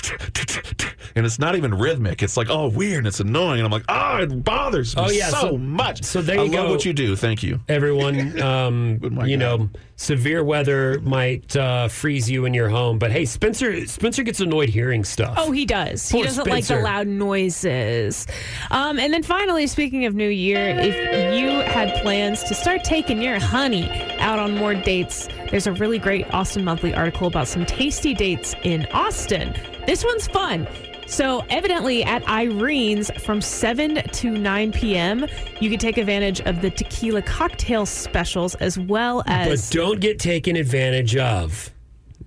[1.14, 2.22] and it's not even rhythmic.
[2.22, 2.98] It's like, oh, weird.
[2.98, 3.60] And it's annoying.
[3.60, 6.02] And I'm like, oh, it bothers me Oh, yeah, so, so- much.
[6.02, 6.72] so there I you love go.
[6.72, 7.14] what you do.
[7.16, 7.60] Thank you.
[7.68, 9.38] Everyone, um, you God.
[9.38, 9.70] know,
[10.02, 14.68] severe weather might uh, freeze you in your home, but hey, Spencer, Spencer gets annoyed
[14.68, 15.34] hearing stuff.
[15.38, 16.10] Oh, he does.
[16.10, 18.26] Poor he doesn't like the loud noises.
[18.70, 23.22] Um, and then finally, speaking of New Year, if you had plans to start taking
[23.22, 23.88] your honey
[24.18, 28.54] out on more dates, there's a really great Austin Monthly article about some tasty dates
[28.64, 29.54] in Austin.
[29.86, 30.66] This one's fun.
[31.12, 35.26] So, evidently, at Irene's from 7 to 9 p.m.,
[35.60, 39.68] you can take advantage of the tequila cocktail specials as well as.
[39.68, 41.70] but don't get taken advantage of.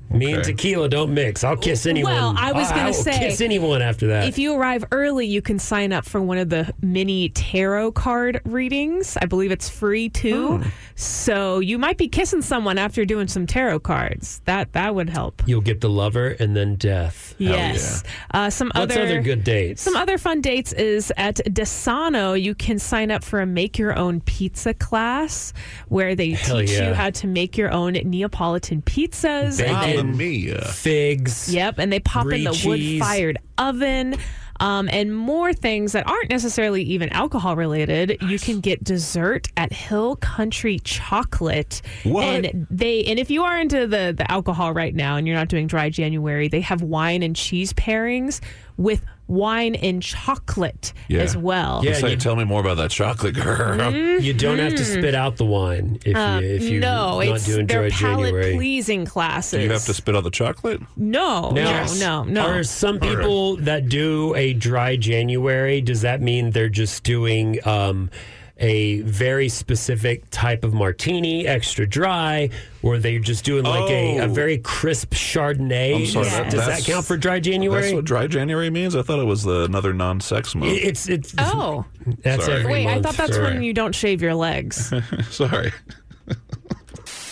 [0.09, 1.43] Me and tequila don't mix.
[1.43, 2.13] I'll kiss anyone.
[2.13, 4.27] Well, I was gonna say, kiss anyone after that.
[4.27, 8.41] If you arrive early, you can sign up for one of the mini tarot card
[8.45, 9.17] readings.
[9.21, 10.61] I believe it's free too.
[10.63, 10.71] Oh.
[10.95, 14.41] So you might be kissing someone after doing some tarot cards.
[14.45, 15.43] That that would help.
[15.45, 17.35] You'll get the lover and then death.
[17.37, 18.03] yes.
[18.31, 19.81] Uh, some What's other other good dates?
[19.81, 22.41] Some other fun dates is at Desano.
[22.41, 25.51] You can sign up for a make your own pizza class
[25.89, 26.89] where they Hell teach yeah.
[26.89, 29.57] you how to make your own Neapolitan pizzas.
[29.57, 30.04] Bacon.
[30.05, 30.65] And Mamma mia.
[30.65, 31.53] Figs.
[31.53, 34.15] Yep, and they pop in the wood fired oven.
[34.59, 38.17] Um, and more things that aren't necessarily even alcohol related.
[38.21, 41.81] You can get dessert at Hill Country Chocolate.
[42.03, 42.23] What?
[42.23, 45.49] And they and if you are into the the alcohol right now and you're not
[45.49, 48.39] doing dry January, they have wine and cheese pairings
[48.77, 51.21] with wine and chocolate Yeah.
[51.21, 51.82] as well.
[51.84, 53.91] Yeah, Say, you- tell me more about that chocolate girl.
[54.21, 56.91] You don't have to spit out the wine if you if you're Mm-hmm.
[56.91, 58.55] Uh, no, not it's doing they're dry palate January.
[58.55, 59.59] pleasing classes.
[59.59, 60.82] Do you have to spit out the chocolate?
[60.95, 62.47] no, Now, no, no, no.
[62.47, 65.82] Are some people that do a dry January?
[65.82, 68.09] Does that mean they're just doing um,
[68.57, 72.49] a very specific type of martini, extra dry,
[72.83, 74.27] or they're just doing like a, a Oh.
[74.29, 75.95] very crisp Chardonnay?
[75.95, 77.81] I'm sorry, Does- that- Does that count for dry January?
[77.81, 78.95] That's what dry January means?
[78.95, 80.71] I thought it was the, another non sex month.
[80.71, 81.83] it's it's oh,
[82.23, 82.59] that's Sorry.
[82.61, 83.53] every wait, I thought that's Sorry.
[83.55, 84.93] when you don't shave your legs.
[85.29, 85.73] Sorry.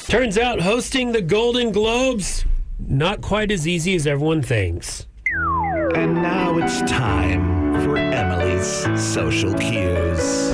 [0.07, 2.45] Turns out hosting the Golden Globes
[2.80, 5.07] not quite as easy as everyone thinks.
[5.95, 8.67] And now it's time for Emily's
[9.01, 10.53] social cues.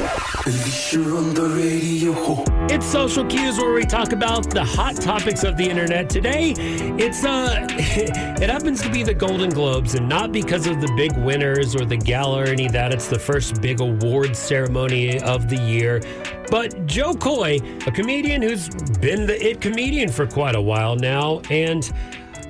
[2.71, 6.09] It's social cues where we talk about the hot topics of the internet.
[6.09, 6.55] Today,
[6.97, 11.15] it's uh it happens to be the Golden Globes and not because of the big
[11.17, 12.91] winners or the gala or any of that.
[12.91, 16.01] It's the first big award ceremony of the year.
[16.49, 18.69] But Jo Koy, a comedian who's
[18.99, 21.91] been the it comedian for quite a while now and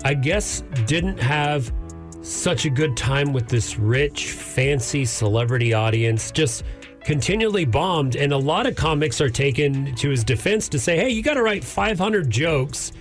[0.06, 1.74] I guess didn't have
[2.22, 6.32] such a good time with this rich, fancy celebrity audience.
[6.32, 6.64] Just
[7.04, 8.16] continually bombed.
[8.16, 11.36] And a lot of comics are taken to his defense to say, hey, you got
[11.36, 12.92] to write 500 jokes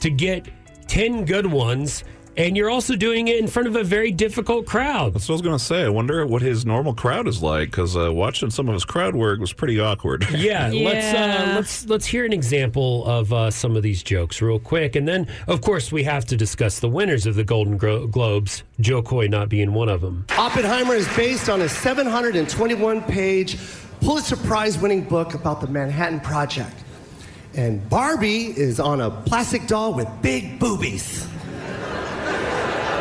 [0.00, 0.48] to get
[0.88, 2.04] 10 good ones.
[2.38, 5.12] And you're also doing it in front of a very difficult crowd.
[5.12, 5.84] That's what I was going to say.
[5.84, 9.16] I wonder what his normal crowd is like because uh, watching some of his crowd
[9.16, 10.26] work was pretty awkward.
[10.38, 14.60] Yeah, let's uh, let's let's hear an example of uh, some of these jokes real
[14.60, 18.06] quick, and then of course we have to discuss the winners of the Golden Gro-
[18.06, 18.62] Globes.
[18.78, 20.26] Jo Koy not being one of them.
[20.36, 23.58] Oppenheimer is based on a 721 page
[24.00, 26.76] Pulitzer Prize winning book about the Manhattan Project.
[27.54, 31.26] And Barbie is on a plastic doll with big boobies.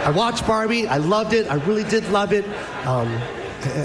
[0.07, 0.87] I watched Barbie.
[0.87, 1.47] I loved it.
[1.51, 2.45] I really did love it.
[2.85, 3.09] Um,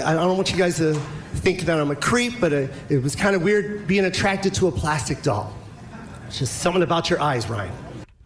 [0.05, 0.93] I, I don't want you guys to
[1.35, 4.67] think that I'm a creep, but uh it was kind of weird being attracted to
[4.67, 5.53] a plastic doll.
[6.27, 7.73] It's just something about your eyes, Ryan.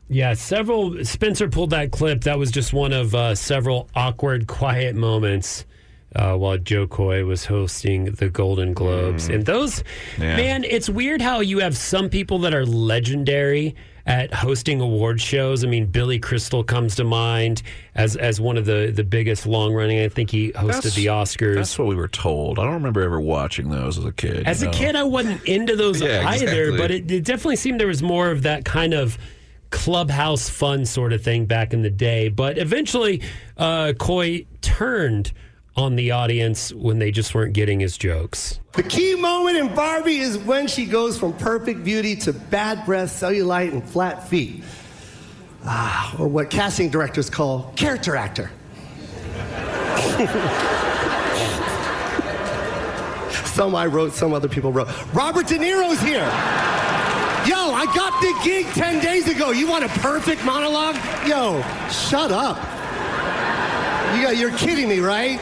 [0.10, 1.04] Yeah, several.
[1.06, 2.22] Spencer pulled that clip.
[2.22, 5.66] That was just one of uh, several awkward, quiet moments
[6.16, 9.28] uh, while Jo Koy was hosting the Golden Globes.
[9.28, 9.84] And those,
[10.20, 10.38] Yeah.
[10.38, 13.76] man, it's weird how you have some people that are legendary
[14.08, 15.64] at hosting award shows.
[15.64, 17.62] I mean, Billy Crystal comes to mind
[17.94, 20.00] as as one of the the biggest long running.
[20.00, 21.56] I think he hosted That's- the Oscars.
[21.56, 22.58] That's what we were told.
[22.58, 24.48] I don't remember ever watching those as a kid.
[24.48, 24.72] As a know?
[24.72, 26.78] kid, I wasn't into those Yeah, either, exactly.
[26.78, 29.18] but it, it definitely seemed there was more of that kind of
[29.70, 32.30] clubhouse fun sort of thing back in the day.
[32.30, 33.22] But eventually,
[33.58, 35.34] uh, Koy turned
[35.78, 38.60] on the audience when they just weren't getting his jokes.
[38.74, 43.10] The key moment in Barbie is when she goes from perfect beauty to bad breath,
[43.10, 44.64] cellulite, and flat feet.
[45.64, 48.50] Ah, or what casting directors call character actor.
[53.46, 54.88] some I wrote, some other people wrote.
[55.14, 56.28] Robert De Niro's here.
[57.48, 59.52] Yo, I got the gig 10 days ago.
[59.52, 60.96] You want a perfect monologue?
[61.28, 62.58] Yo, shut up.
[64.16, 65.40] You got, you're kidding me, right?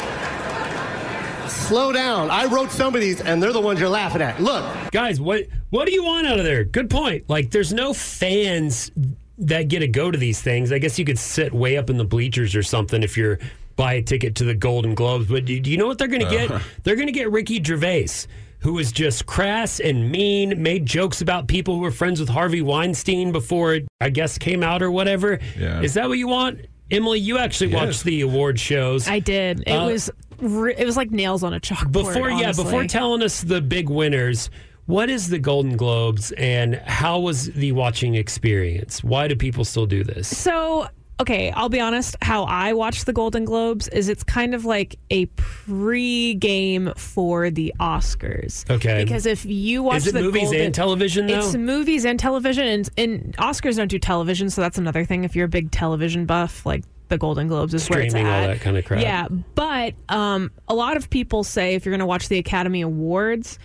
[1.67, 2.29] Slow down.
[2.29, 4.39] I wrote some of these, and they're the ones you're laughing at.
[4.41, 6.63] Look, Guys, what what do you want out of there?
[6.63, 7.27] Good point.
[7.27, 8.91] Like, there's no fans
[9.39, 10.71] that get to go to these things.
[10.71, 13.39] I guess you could sit way up in the bleachers or something if you're
[13.75, 15.25] buy a ticket to the Golden Globes.
[15.27, 16.61] But do, do you know what they're going to get?
[16.83, 18.07] They're going to get Ricky Gervais,
[18.59, 22.61] who was just crass and mean, made jokes about people who were friends with Harvey
[22.61, 25.39] Weinstein before it, I guess, came out or whatever.
[25.59, 25.81] Yeah.
[25.81, 26.61] Is that what you want?
[26.91, 27.85] Emily, you actually Yes.
[27.85, 29.07] watched the award shows.
[29.09, 29.61] I did.
[29.67, 31.91] It Uh, was re- it was like nails on a chalkboard.
[31.91, 32.63] before yeah honestly.
[32.63, 34.49] before telling us the big winners
[34.85, 39.85] what is the golden globes and how was the watching experience why do people still
[39.87, 40.87] do this So,
[41.21, 42.17] okay, I'll be honest.
[42.21, 47.73] How I watch the Golden Globes is it's kind of like a pre-game for the
[47.79, 48.69] Oscars.
[48.69, 49.03] Okay.
[49.03, 52.19] Because if you watch is it the movies Golden, and television though It's movies and
[52.19, 55.23] television, and, and Oscars don't do television, so that's another thing.
[55.23, 58.41] If you're a big television buff, like the Golden Globes is where it's Streaming, all
[58.41, 58.47] at.
[58.47, 59.01] that kind of crap.
[59.01, 62.81] Yeah, but um, a lot of people say if you're going to watch the Academy
[62.81, 63.59] Awards,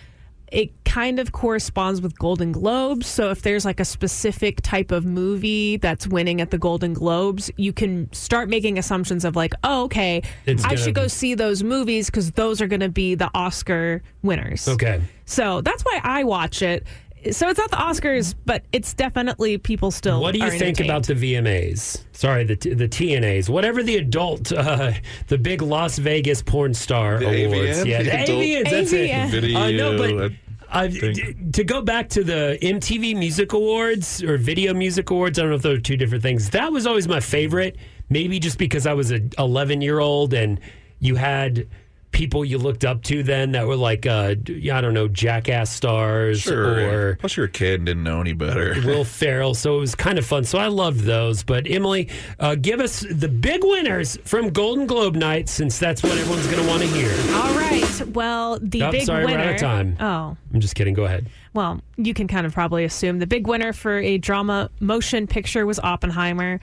[0.51, 3.07] it kind of corresponds with Golden Globes.
[3.07, 7.49] So if there's like a specific type of movie that's winning at the Golden Globes,
[7.55, 11.35] you can start making assumptions of like, oh, okay, It's I gonna should go see
[11.35, 14.67] those movies because those are going to be the Oscar winners.
[14.67, 16.85] okay So that's why I watch it.
[17.29, 20.21] So it's not the Oscars, but it's definitely people still.
[20.21, 22.03] what do you are think about the VMAs?
[22.13, 24.93] Sorry, the the TNAs, whatever the adult, uh,
[25.27, 27.79] the big Las Vegas porn star The awards.
[27.81, 27.85] AVN?
[27.85, 28.69] Yeah, the The adult- AVNs.
[28.71, 29.25] That's AVN.
[29.27, 29.29] it.
[29.29, 30.31] Video, Uh, no, but
[30.69, 35.37] I uh, d- to go back to the MTV Music Awards or Video Music Awards,
[35.37, 36.49] I don't know if those are two different things.
[36.51, 37.75] That was always my favorite.
[38.09, 40.59] Maybe just because I was a 11 year old and
[40.99, 41.67] you had
[42.11, 45.71] people you looked up to then that were like, uh, d- I don't know, jackass
[45.71, 47.11] stars Sure.
[47.11, 48.75] or Plus, you're a kid and didn't know any better.
[48.85, 49.53] Will Ferrell.
[49.53, 50.43] So it was kind of fun.
[50.43, 51.43] So I loved those.
[51.43, 52.09] But Emily,
[52.39, 56.61] uh, give us the big winners from Golden Globe night, since that's what everyone's going
[56.63, 57.11] to want to hear.
[57.35, 58.07] All right.
[58.13, 59.43] Well, the Oh, big sorry, we're winner.
[59.43, 59.95] out of time.
[59.99, 60.93] Oh, I'm just kidding.
[60.93, 61.27] Go ahead.
[61.53, 65.65] well, you can kind of probably assume the big winner for a drama motion picture
[65.65, 66.59] was Oppenheimer.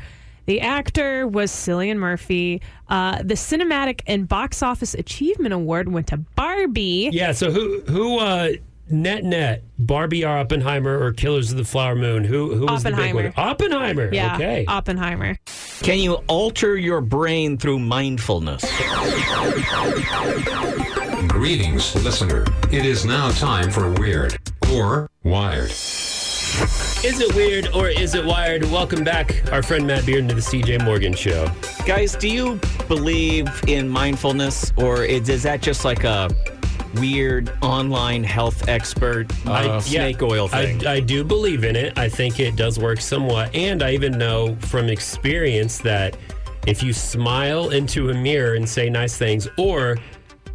[0.49, 2.62] The actor was Cillian Murphy.
[2.88, 7.11] Uh, the cinematic and box office achievement award went to Barbie.
[7.12, 7.32] Yeah.
[7.32, 8.53] So who who uh,
[8.88, 12.24] net net Barbie or Oppenheimer or Killers of the Flower Moon?
[12.24, 13.14] Who who was the big Oppenheimer.
[13.14, 13.34] winner?
[13.36, 14.11] Oppenheimer.
[14.11, 14.64] Yeah, Okay.
[14.66, 15.36] Oppenheimer.
[15.82, 18.64] Can you alter your brain through mindfulness?
[21.28, 22.46] Greetings, listener.
[22.72, 24.38] It is now time for Weird
[24.72, 25.72] or Wired.
[27.04, 28.64] Is it weird or is it wired?
[28.64, 31.48] Welcome back, our friend Matt Bearden to the CJ Morgan Show.
[31.86, 36.28] Guys, do you believe in mindfulness, or is, is that just like a
[36.94, 40.84] weird online health expert uh, snake oil thing?
[40.84, 41.96] I, I do believe in it.
[41.96, 43.54] I think it does work somewhat.
[43.54, 46.16] And I even know from experience that
[46.66, 49.96] if you smile into a mirror and say nice things, or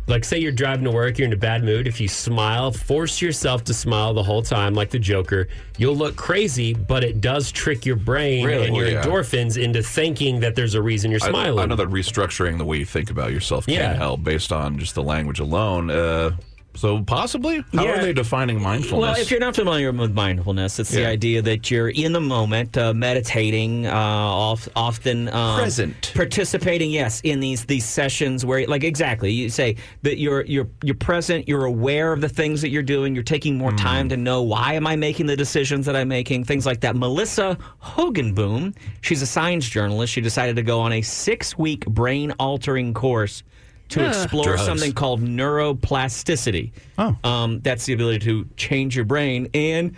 [0.07, 3.21] like say you're driving to work, you're in a bad mood, if you smile, force
[3.21, 5.47] yourself to smile the whole time like the Joker,
[5.77, 8.67] you'll look crazy, but it does trick your brain Really?
[8.67, 9.03] and your yeah.
[9.03, 11.59] endorphins into thinking that there's a reason you're I- smiling.
[11.63, 13.93] I, know that restructuring the way you think about yourself can Yeah.
[13.93, 15.89] help based on just the language alone.
[15.89, 16.31] Uh,
[16.75, 17.99] So possibly, how Yeah.
[17.99, 19.01] are they defining mindfulness?
[19.13, 22.75] Well, if you're not familiar with mindfulness, it's the idea that you're in the moment,
[22.77, 26.11] uh, meditating, uh, off, often um, Present.
[26.15, 26.89] participating.
[26.89, 31.47] Yes, in these these sessions where, like, exactly, you say that you're you're you're present,
[31.47, 34.73] you're aware of the things that you're doing, you're taking more time to know why
[34.73, 36.95] am I making the decisions that I'm making, things like that.
[36.95, 40.11] Melissa Hogenboom, she's a science journalist.
[40.11, 43.43] She decided to go on a six week brain altering course
[43.89, 44.07] to Ugh.
[44.23, 44.65] explore Drugs.
[44.65, 46.71] something called neuroplasticity.
[46.97, 47.15] Oh.
[47.23, 49.49] Um, that's the ability to change your brain.
[49.53, 49.95] And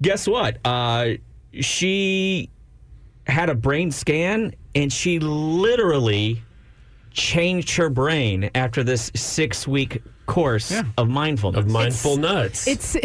[0.00, 0.58] guess what?
[0.64, 1.10] Uh,
[1.52, 2.50] she
[3.26, 6.42] had a brain scan and she literally
[7.12, 11.60] changed her brain after this six week course of mindfulness.
[11.60, 12.66] Of mindful nuts.
[12.66, 12.96] It's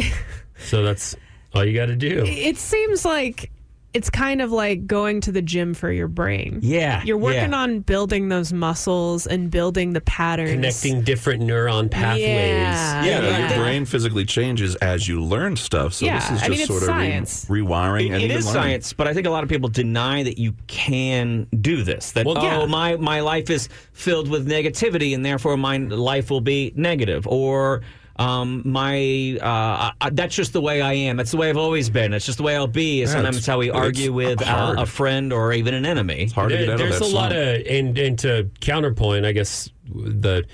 [0.57, 1.15] so that's
[1.53, 2.23] all you got to do.
[2.25, 3.51] it seems like
[3.97, 6.59] it's kind of like going to the gym for your brain.
[6.61, 7.57] Yeah, You're working yeah.
[7.63, 10.51] on building those muscles and building the patterns.
[10.51, 12.21] Connecting different neuron pathways.
[12.27, 13.03] Yeah.
[13.03, 13.49] yeah, yeah.
[13.49, 15.93] your brain physically changes as you learn stuff.
[15.95, 17.45] So Yeah, this is I just mean, it's sort of re- science.
[17.45, 18.41] rewiring It- and it learning.
[18.43, 22.11] science, but I think a lot of people deny that you can do this.
[22.11, 22.65] That Well, oh, yeah.
[22.67, 27.81] my my life is filled with negativity, and therefore my life will be negative, or
[28.19, 31.17] um, my uh, I, that's just the way I am.
[31.17, 32.13] That's the way I've always been.
[32.13, 33.01] It's just the way I'll be.
[33.01, 36.23] Yeah, Sometimes it's- it's how we argue with uh, a friend or even an enemy.
[36.23, 37.37] It's hard to get out of there's that a lot of
[37.67, 40.45] and, and to counterpoint i guess the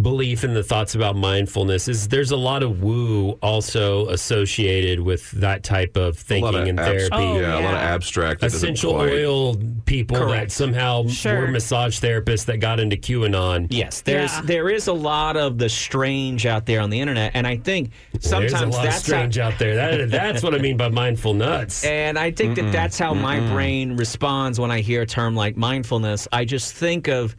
[0.00, 5.28] belief and the thoughts about mindfulness is there's a lot of woo also associated with
[5.32, 8.40] that type of thinking of and abs- therapy Oh, yeah, a lot of abstract.
[8.42, 11.40] that essential oil people that somehow Sure.
[11.40, 14.42] were massage therapists that got into qanon Yes, there's Yeah.
[14.44, 17.90] there is a lot of the strange out there on the internet, and I think
[18.20, 20.76] sometimes there's a lot that's of strange how, out there that, that's what i mean
[20.76, 25.02] by mindful nuts And I think that that's how my brain responds when I hear
[25.02, 26.28] a term like mindfulness.
[26.32, 27.34] I just think of,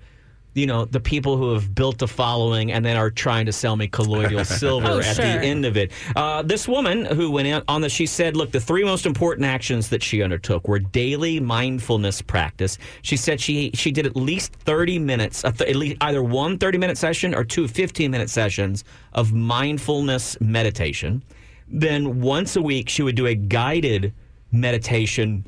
[0.56, 3.76] you know, the people who have built a following and then are trying to sell
[3.76, 5.26] me colloidal silver Oh, at sure.
[5.26, 5.92] the end of it.
[6.16, 9.46] Uh, this woman who went in on this, she said, look, the three most important
[9.46, 12.78] actions that she undertook were daily mindfulness practice.
[13.04, 16.78] She said she she did at least 30 minutes, th- at least either one 30
[16.80, 18.84] minute session or two 15 minute sessions
[19.14, 21.24] of mindfulness meditation.
[21.68, 24.14] Then once a week, she would do a guided
[24.52, 25.46] meditation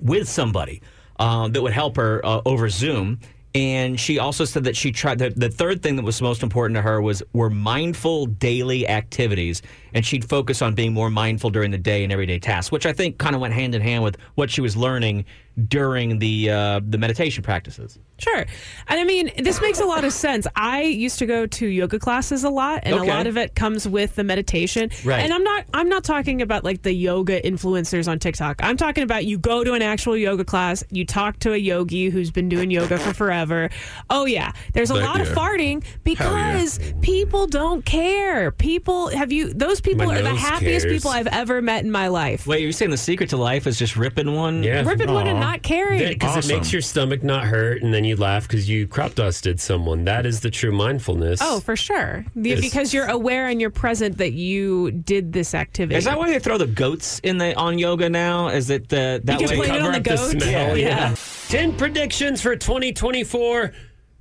[0.00, 0.80] with somebody
[1.18, 3.20] uh, that would help her uh, over Zoom.
[3.54, 6.76] And she also said that she tried the, the third thing that was most important
[6.76, 9.60] to her was were mindful daily activities,
[9.92, 12.94] and she'd focus on being more mindful during the day and everyday tasks, which I
[12.94, 15.26] think kind of went hand in hand with what she was learning
[15.68, 17.98] during the uh, the meditation practices.
[18.18, 18.46] Sure.
[18.86, 20.46] And I mean, this makes a lot of sense.
[20.54, 23.04] I used to go to yoga classes a lot and Okay.
[23.10, 24.90] a lot of it comes with the meditation.
[25.04, 25.24] Right.
[25.24, 28.60] And I'm not I'm not talking about like the yoga influencers on TikTok.
[28.62, 32.10] I'm talking about you go to an actual yoga class, you talk to a yogi
[32.10, 33.70] who's been doing yoga for forever.
[34.08, 38.52] Oh yeah, there's a That- lot of farting because people don't care.
[38.52, 40.94] People have you those people My are the happiest cares.
[40.98, 42.46] people I've ever met in my life.
[42.46, 44.62] Wait, you're saying the secret to life is just ripping one?
[44.62, 46.08] yeah Ripping one and not caring.
[46.08, 46.50] because Awesome.
[46.50, 50.04] it makes your stomach not hurt and then you laugh because you crop dusted someone
[50.04, 52.24] that is the true mindfulness Oh, for sure.
[52.36, 52.60] The- Yes.
[52.60, 55.96] because you're aware and you're present that you did this activity.
[55.96, 58.48] Is that why they throw the goats in the on yoga now?
[58.48, 59.66] Is it the that You can way?
[59.66, 60.76] blame it on the up the smell.
[60.76, 61.10] Yeah.
[61.10, 61.14] Yeah.
[61.48, 63.72] 10 predictions for 2024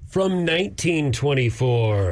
[0.10, 2.12] from 1924.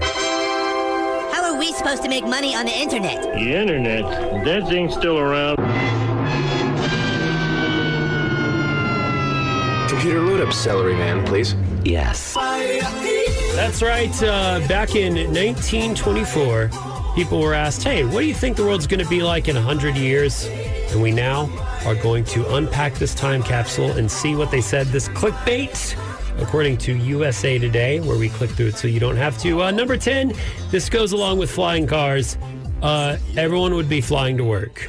[1.32, 3.22] How are we supposed to make money on the internet?
[3.24, 4.04] The internet,
[4.46, 5.58] that thing's still around.
[10.00, 11.56] Computer load up Celery Man, please.
[11.84, 12.34] Yes.
[13.54, 14.24] That's right.
[14.24, 16.70] Uh, back in 1924,
[17.16, 19.58] people were asked, hey, what do you think the world's going to be like in
[19.58, 20.46] 100 years?
[20.92, 21.50] And we now
[21.86, 24.88] are going to unpack this time capsule and see what they said.
[24.88, 25.98] This clickbait,
[26.42, 29.64] according to USA Today, where we click through it so you don't have to.
[29.64, 30.32] Uh, number 10,
[30.72, 32.38] this goes along with flying cars.
[32.82, 34.88] Uh, everyone would be flying to work.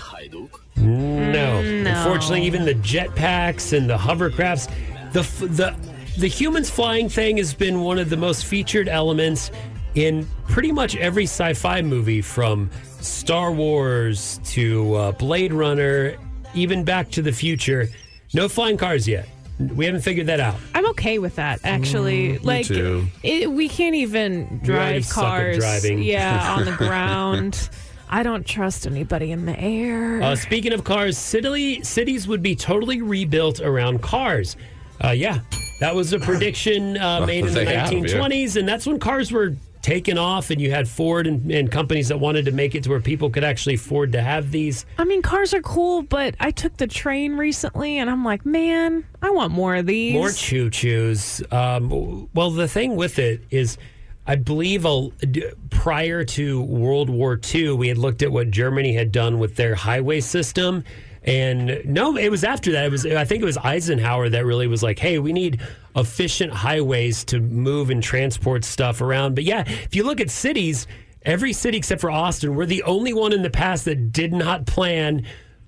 [0.76, 1.62] No.
[1.62, 1.90] no.
[1.90, 4.70] Unfortunately, even the jetpacks and the hovercrafts,
[5.12, 5.74] the the
[6.18, 9.50] the humans flying thing has been one of the most featured elements
[9.94, 16.16] in pretty much every sci-fi movie from Star Wars to uh, Blade Runner,
[16.54, 17.88] even Back to the Future.
[18.34, 19.28] No flying cars yet.
[19.58, 20.56] We haven't figured that out.
[20.74, 22.28] I'm okay with that, actually.
[22.28, 23.06] Mm, me like, too.
[23.22, 25.56] It, we can't even You already drive suck at cars.
[25.58, 26.02] driving.
[26.02, 27.68] Yeah, on the ground.
[28.08, 30.22] I don't trust anybody in the air.
[30.22, 34.56] Uh, speaking of cars, city, cities would be totally rebuilt around cars.
[35.02, 35.40] Uh, yeah,
[35.80, 38.00] that was a prediction uh, made in the They have, yeah.
[38.00, 42.08] 1920s, and that's when cars were taken off, and you had Ford and, and companies
[42.08, 44.84] that wanted to make it to where people could actually afford to have these.
[44.98, 49.06] I mean, cars are cool, but I took the train recently, and I'm like, man,
[49.22, 50.12] I want more of these.
[50.12, 51.50] More choo choos.
[51.52, 53.78] Um, well, the thing with it is,
[54.26, 58.92] I believe a, d- prior to World War II, we had looked at what Germany
[58.92, 60.84] had done with their highway system.
[61.24, 62.86] And no, it was after that.
[62.86, 65.60] It was I think it was Eisenhower that really was like, "Hey, we need
[65.94, 70.86] efficient highways to move and transport stuff around." But yeah, if you look at cities,
[71.22, 74.64] every city except for Austin, we're the only one in the past that did not
[74.66, 75.26] plan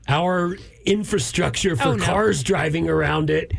[0.09, 2.05] our infrastructure for Oh, no.
[2.05, 3.53] cars driving around it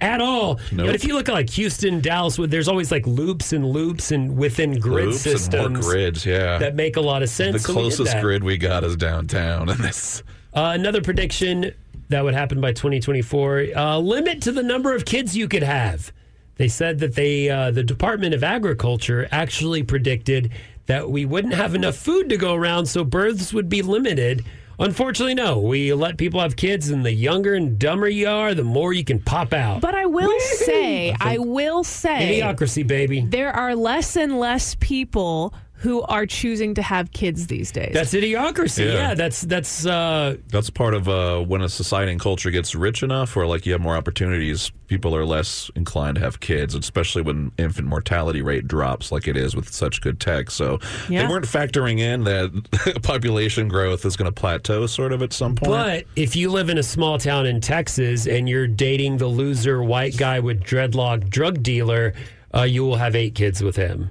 [0.00, 0.60] at all.
[0.70, 0.86] Nope.
[0.86, 4.12] But if you look at like Houston, Dallas, where there's always like loops and loops
[4.12, 6.58] and within grid Loops and systems more grids, yeah.
[6.58, 7.54] that make a lot of sense.
[7.54, 8.22] the So closest that.
[8.22, 10.22] grid we got is downtown, and this.
[10.58, 11.72] Uh, another prediction
[12.08, 16.12] that would happen by 2024: uh, limit to the number of kids you could have.
[16.56, 20.50] They said that they, uh, the Department of Agriculture, actually predicted
[20.86, 24.44] that we wouldn't have enough food to go around, so births would be limited.
[24.80, 25.60] Unfortunately, no.
[25.60, 29.04] We let people have kids, and the younger and dumber you are, the more you
[29.04, 29.80] can pop out.
[29.80, 33.20] But I will say, I will say, Idiocracy, baby.
[33.20, 37.92] there are less and less people who are choosing to have kids these days.
[37.94, 38.86] That's idiocracy.
[38.86, 38.92] Yeah.
[39.08, 43.02] Yeah, that's that's uh, That's part of uh, when a society and culture gets rich
[43.04, 47.22] enough, or like you have more opportunities, people are less inclined to have kids, especially
[47.22, 50.50] when infant mortality rate drops like it is with such good tech.
[50.50, 51.22] So Yeah.
[51.22, 55.54] they weren't factoring in that population growth is going to plateau sort of at some
[55.54, 55.70] point.
[55.70, 59.82] But if you live in a small town in Texas and you're dating the loser
[59.82, 62.14] white guy with dreadlock drug dealer,
[62.54, 64.10] uh, you will have eight kids with him.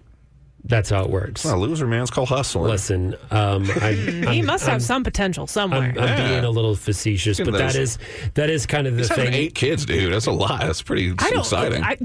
[0.67, 1.31] That's how it works.
[1.41, 2.01] it's not a loser, man.
[2.01, 2.69] It's called hustling.
[2.69, 5.93] Listen, um, I, he I'm- must have I'm- some potential somewhere.
[5.95, 6.27] I'm, I'm Yeah.
[6.29, 7.75] being a little facetious, but at that those.
[7.75, 7.99] is
[8.33, 9.33] that is kind of the He's thing.
[9.33, 10.11] eight kids, dude.
[10.13, 10.61] That's a lot.
[10.61, 11.39] That's pretty I don't.
[11.39, 11.83] exciting.
[11.83, 11.95] I,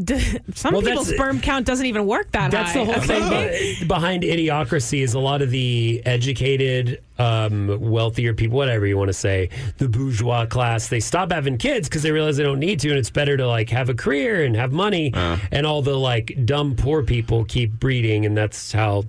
[0.54, 2.58] some Well, people's that's- sperm count doesn't even work that way.
[2.58, 2.84] That's high.
[2.84, 8.86] the whole thing behind idiocracy is a lot of the educated, um, wealthier people, whatever
[8.86, 9.48] you want to say,
[9.78, 10.88] the bourgeois class.
[10.88, 13.46] They stop having kids because they realize they don't need to, and it's better to
[13.46, 15.12] like have a career and have money.
[15.14, 19.04] And all the like dumb poor people keep breeding, and that's how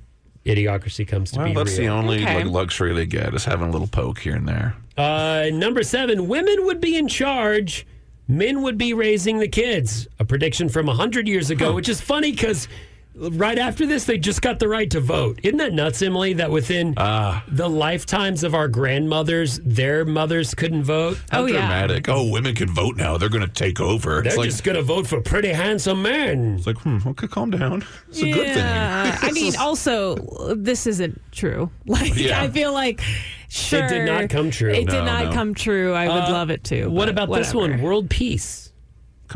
[0.45, 1.53] idiocracy comes to well, be.
[1.53, 2.43] that's the only Okay.
[2.43, 4.75] like luxury they get is having a little poke here and there.
[4.97, 7.87] Uh, number seven, women would be in charge.
[8.27, 10.07] Men would be raising the kids.
[10.19, 12.67] A prediction from 100 years ago, which is funny because
[13.15, 15.39] right after this, they just got the right to vote.
[15.43, 17.43] Isn't that nuts, Emily, that within Ah.
[17.47, 21.19] the lifetimes of our grandmothers, their mothers couldn't vote?
[21.31, 21.53] How Oh, yeah.
[21.59, 22.09] dramatic.
[22.09, 23.17] Oh, women can vote now.
[23.17, 24.15] They're going to take over.
[24.21, 26.55] They're it's like, just going to vote for pretty handsome men.
[26.57, 27.85] it's like, hmm, okay, calm down.
[28.09, 28.63] It's a good thing.
[28.65, 30.15] I mean, also,
[30.55, 31.69] this isn't true.
[31.85, 32.41] Like, Yeah.
[32.41, 33.01] I feel like,
[33.49, 34.71] sure, It did not come true.
[34.73, 35.31] It No, did not no.
[35.33, 35.93] come true.
[35.93, 36.87] I would Uh, love it to.
[36.87, 37.81] What but about this one?
[37.81, 38.72] World peace.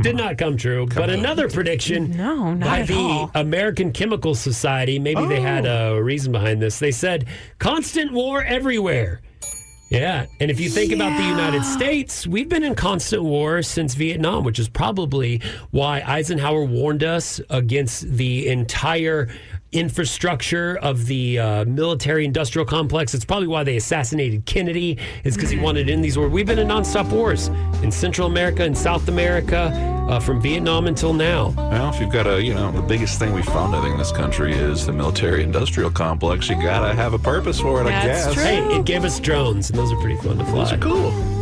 [0.01, 3.31] Did not come true, but another prediction No, not by at the all.
[3.35, 4.99] American Chemical Society.
[4.99, 5.95] Maybe they had Oh.
[5.95, 6.79] a reason behind this.
[6.79, 7.25] They said
[7.59, 9.21] constant war everywhere.
[9.89, 13.95] Yeah, and if you think about the United States, we've been in constant war since
[13.95, 15.41] Vietnam, which is probably
[15.71, 19.29] why Eisenhower warned us against the entire
[19.71, 23.13] infrastructure of the uh, military industrial complex.
[23.13, 26.31] It's probably why they assassinated Kennedy, is because he wanted in these wars.
[26.31, 27.47] We've been in nonstop wars
[27.83, 29.71] in Central America and South America
[30.09, 31.49] uh, from Vietnam until now.
[31.57, 33.97] Well, if you've got a, you know, the biggest thing we found, I think, in
[33.97, 36.49] this country is the military industrial complex.
[36.49, 38.33] You got to have a purpose for it, I guess.
[38.33, 38.43] true.
[38.43, 40.63] Hey, it gave us drones, and those are pretty fun to fly.
[40.63, 41.36] Those are cool.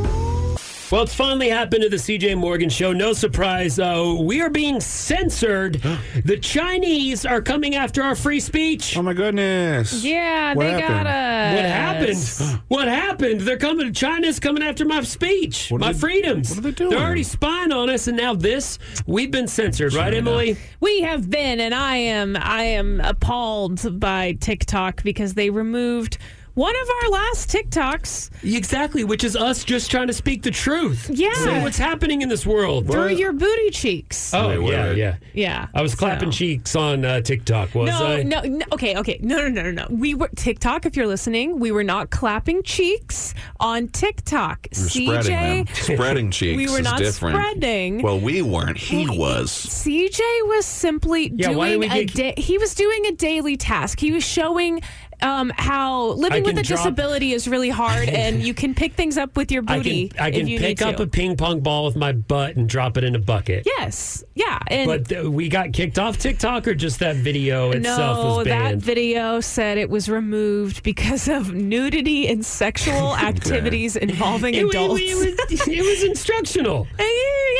[0.91, 2.93] Well, it's finally happened to the CJ Morgan show.
[2.93, 3.79] No surprise.
[3.79, 5.81] Uh, we are being censored.
[6.23, 8.95] the Chinese are coming after our free speech.
[8.95, 10.03] Oh, my goodness.
[10.03, 10.87] Yeah, What they happened?
[10.87, 12.39] got us.
[12.39, 12.61] What happened?
[12.67, 13.41] What happened?
[13.41, 13.93] They're coming.
[13.93, 16.49] China's coming after my speech, What are my they- freedoms.
[16.51, 16.91] what are they doing?
[16.91, 18.77] They're already spying on us, and now this.
[19.07, 20.55] We've been censored, right, Emily?
[20.81, 26.19] We have been, and I am I am appalled by TikTok because they removed
[26.55, 31.09] one of our last TikToks Exactly, which is us just trying to speak the truth.
[31.13, 31.33] Yeah.
[31.33, 32.87] Say what's happening in this world.
[32.87, 34.33] through your booty cheeks.
[34.33, 35.15] Oh, Wait, wait, yeah, yeah.
[35.33, 38.23] yeah, I was clapping so- cheeks on uh, TikTok, was No, I?
[38.23, 38.65] no, no.
[38.73, 39.19] Okay, okay.
[39.21, 39.87] No, no, no, no, no.
[39.89, 40.85] We were TikTok.
[40.85, 44.67] If you're listening, we were not clapping cheeks on TikTok.
[44.75, 45.65] We're spreading them.
[45.75, 47.35] Spreading cheeks We were is not different.
[47.35, 48.01] spreading.
[48.01, 48.77] Well, we weren't.
[48.77, 49.51] He was.
[49.51, 53.57] CJ was simply Yeah, why doing we a get- da- he was doing a daily
[53.57, 53.99] task.
[53.99, 54.81] He was showing
[55.21, 59.17] um, how living with a drop- disability is really hard, and you can pick things
[59.17, 60.09] up with your I booty.
[60.09, 61.03] can I if can you pick need up to.
[61.03, 63.63] a ping pong ball with my butt and drop it in a bucket.
[63.65, 68.17] yes, yeah, and But th- we got kicked off TikTok, or just that video itself
[68.17, 74.53] no, was that video said it was removed because of nudity and sexual activities involving
[74.53, 75.01] it, adults.
[75.01, 75.25] it was,
[75.67, 76.87] it was instructional.
[76.99, 77.03] Uh,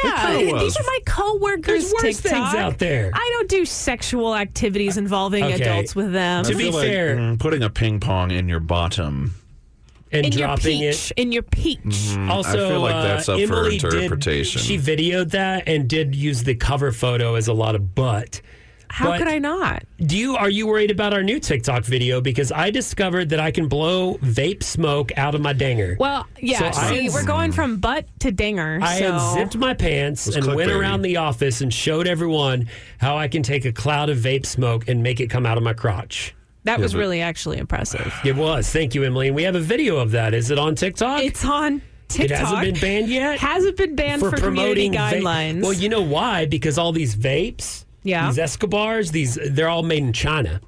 [0.04, 1.66] yeah, kinda these are my coworkers.
[1.92, 2.32] There's worse TikTok.
[2.52, 3.12] things out there.
[3.14, 5.54] I don't do sexual activities involving Okay.
[5.64, 6.44] adults with them.
[6.46, 9.36] To be like, fair- mm, putting a ping pong in your bottom.
[10.12, 11.20] And in your dropping peach, it.
[11.22, 11.80] in your peach.
[11.80, 14.62] Mm, Also, I feel like that's uh, for Emily did- interpretation.
[14.62, 18.42] she videoed that and did use the cover photo as a lot of butt.
[18.88, 19.84] How But- could I not?
[20.00, 22.20] Do you are you worried about our new TikTok video?
[22.22, 25.98] Because I discovered that I can blow vape smoke out of my dinger.
[26.00, 26.72] Well, yeah.
[26.72, 28.80] So see, had- we're going from butt to dinger.
[28.82, 29.12] I so.
[29.12, 30.80] had zipped my pants and went clickbaity.
[30.80, 34.88] around the office and showed everyone how I can take a cloud of vape smoke
[34.88, 36.35] and make it come out of my crotch.
[36.66, 38.14] That was but- really actually impressive.
[38.26, 38.70] It was.
[38.70, 39.28] Thank you, Emily.
[39.28, 40.34] And we have a video of that.
[40.34, 41.22] Is it on TikTok?
[41.24, 42.32] It's on TikTok.
[42.32, 43.40] It hasn't been banned yet.
[43.40, 45.62] Hasn't been banned for, community vape- guidelines.
[45.62, 46.46] Well, you know why?
[46.46, 48.28] Because all these vapes, Yeah.
[48.28, 50.60] these Escobars, these they're all made in China.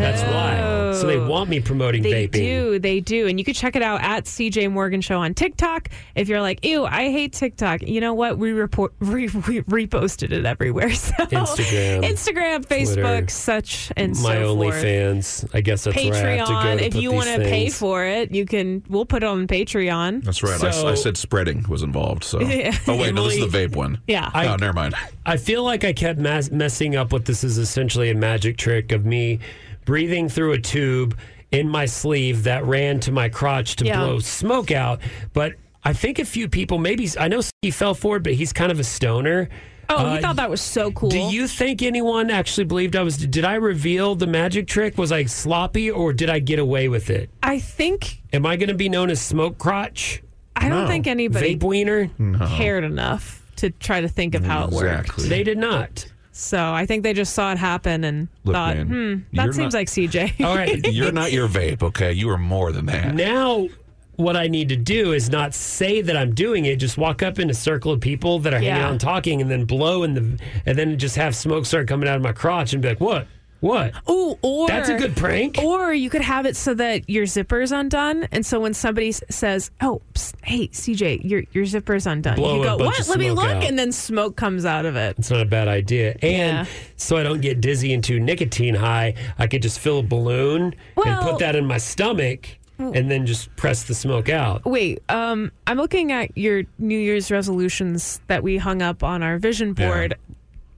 [0.00, 0.92] That's why.
[1.00, 2.02] So they want me promoting.
[2.02, 2.32] They vaping.
[2.32, 5.88] do, they do, and you can check it out at CJ Morgan Show on TikTok.
[6.14, 8.36] If you're like, "Ew, I hate TikTok," you know what?
[8.38, 10.90] We report, re, we reposted it everywhere.
[11.02, 14.74] So Instagram, Instagram, Facebook, Twitter, such and My so forth.
[14.74, 15.50] OnlyFans.
[15.54, 16.58] I guess that's where I have to go.
[16.58, 16.78] Patreon.
[16.78, 18.82] To if put you want to pay for it, you can.
[18.88, 20.22] We'll put it on Patreon.
[20.24, 20.62] That's right.
[20.62, 22.22] I So- said spreading was involved.
[22.24, 22.40] So.
[22.52, 22.76] Yeah.
[22.86, 23.98] Oh wait, no, this is the vape one.
[24.06, 24.30] Yeah.
[24.34, 24.94] oh, never mind.
[25.24, 28.92] I feel like I kept mas- messing up what this is essentially a magic trick
[28.92, 29.38] of me
[29.84, 31.16] breathing through a tube
[31.50, 33.98] in my sleeve that ran to my crotch to Yeah.
[33.98, 35.00] blow smoke out.
[35.32, 35.54] But
[35.84, 38.72] I think a few people, maybe I know he fell for it, but he's kind
[38.72, 39.48] of a stoner.
[39.90, 41.10] Oh, Uh, thought that was so cool.
[41.10, 43.18] Do you think anyone actually believed I was?
[43.18, 44.96] Did I reveal the magic trick?
[44.96, 47.28] Was I sloppy or did I get away with it?
[47.42, 50.22] I think Am I going to be known as smoke crotch?
[50.56, 50.86] I don't No.
[50.88, 52.08] think anybody Vape wiener?
[52.56, 55.18] cared enough to try to think of how it worked.
[55.18, 56.06] They did not.
[56.32, 59.74] So I think they just saw it happen and Look, thought, man, hmm, that seems
[59.74, 60.44] not- like CJ.
[60.44, 60.80] All right.
[60.92, 62.12] You're not your vape, okay?
[62.12, 63.14] You are more than that.
[63.14, 63.68] Now,
[64.16, 66.76] what I need to do is not say that I'm doing it.
[66.76, 69.50] Just walk up in a circle of people that are hanging out and talking, and
[69.50, 72.72] then blow in the, and then just have smoke start coming out of my crotch,
[72.72, 73.26] and be like, "What?
[73.62, 73.92] What?
[74.06, 77.70] Oh, or That's a good prank." Or you could have it so that your zipper's
[77.72, 82.34] undone, and so when somebody s- says, "Oh, psst, hey CJ, your your zipper's undone,"
[82.36, 83.00] Blow you a go, bunch "What?
[83.00, 83.64] of Let me smoke look," out.
[83.64, 85.14] and then smoke comes out of it.
[85.18, 86.16] It's not a bad idea.
[86.22, 86.64] And Yeah.
[86.96, 90.62] so I don't get dizzy and too nicotine high, I could just fill a balloon
[90.64, 92.48] and Well- put that in my stomach,
[92.78, 94.64] and then just press the smoke out.
[94.64, 99.38] Wait, um, I'm looking at your New Year's resolutions that we hung up on our
[99.38, 100.16] vision board.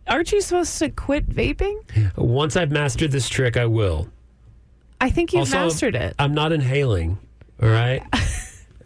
[0.08, 1.76] Aren't you supposed to quit vaping?
[2.16, 4.08] Once I've mastered this trick, I will.
[5.00, 6.14] I think you've Also, mastered it.
[6.18, 7.18] I'm not inhaling.
[7.62, 8.02] All right.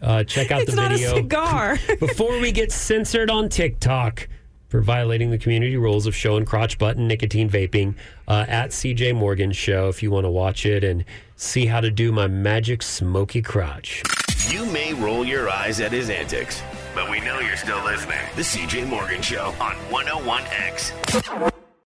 [0.01, 1.11] Uh, check out It's the not video.
[1.11, 1.77] a cigar.
[1.99, 4.29] before we get censored on TikTok
[4.69, 7.95] for violating the community rules of showing crotch button nicotine vaping
[8.25, 9.89] uh, at CJ Morgan Show.
[9.89, 11.03] If you want to watch it and
[11.35, 14.01] see how to do my magic smoky crotch.
[14.47, 16.61] You may roll your eyes at his antics,
[16.99, 18.19] but we know you're still listening.
[18.35, 21.68] The CJ Morgan Show on 101X.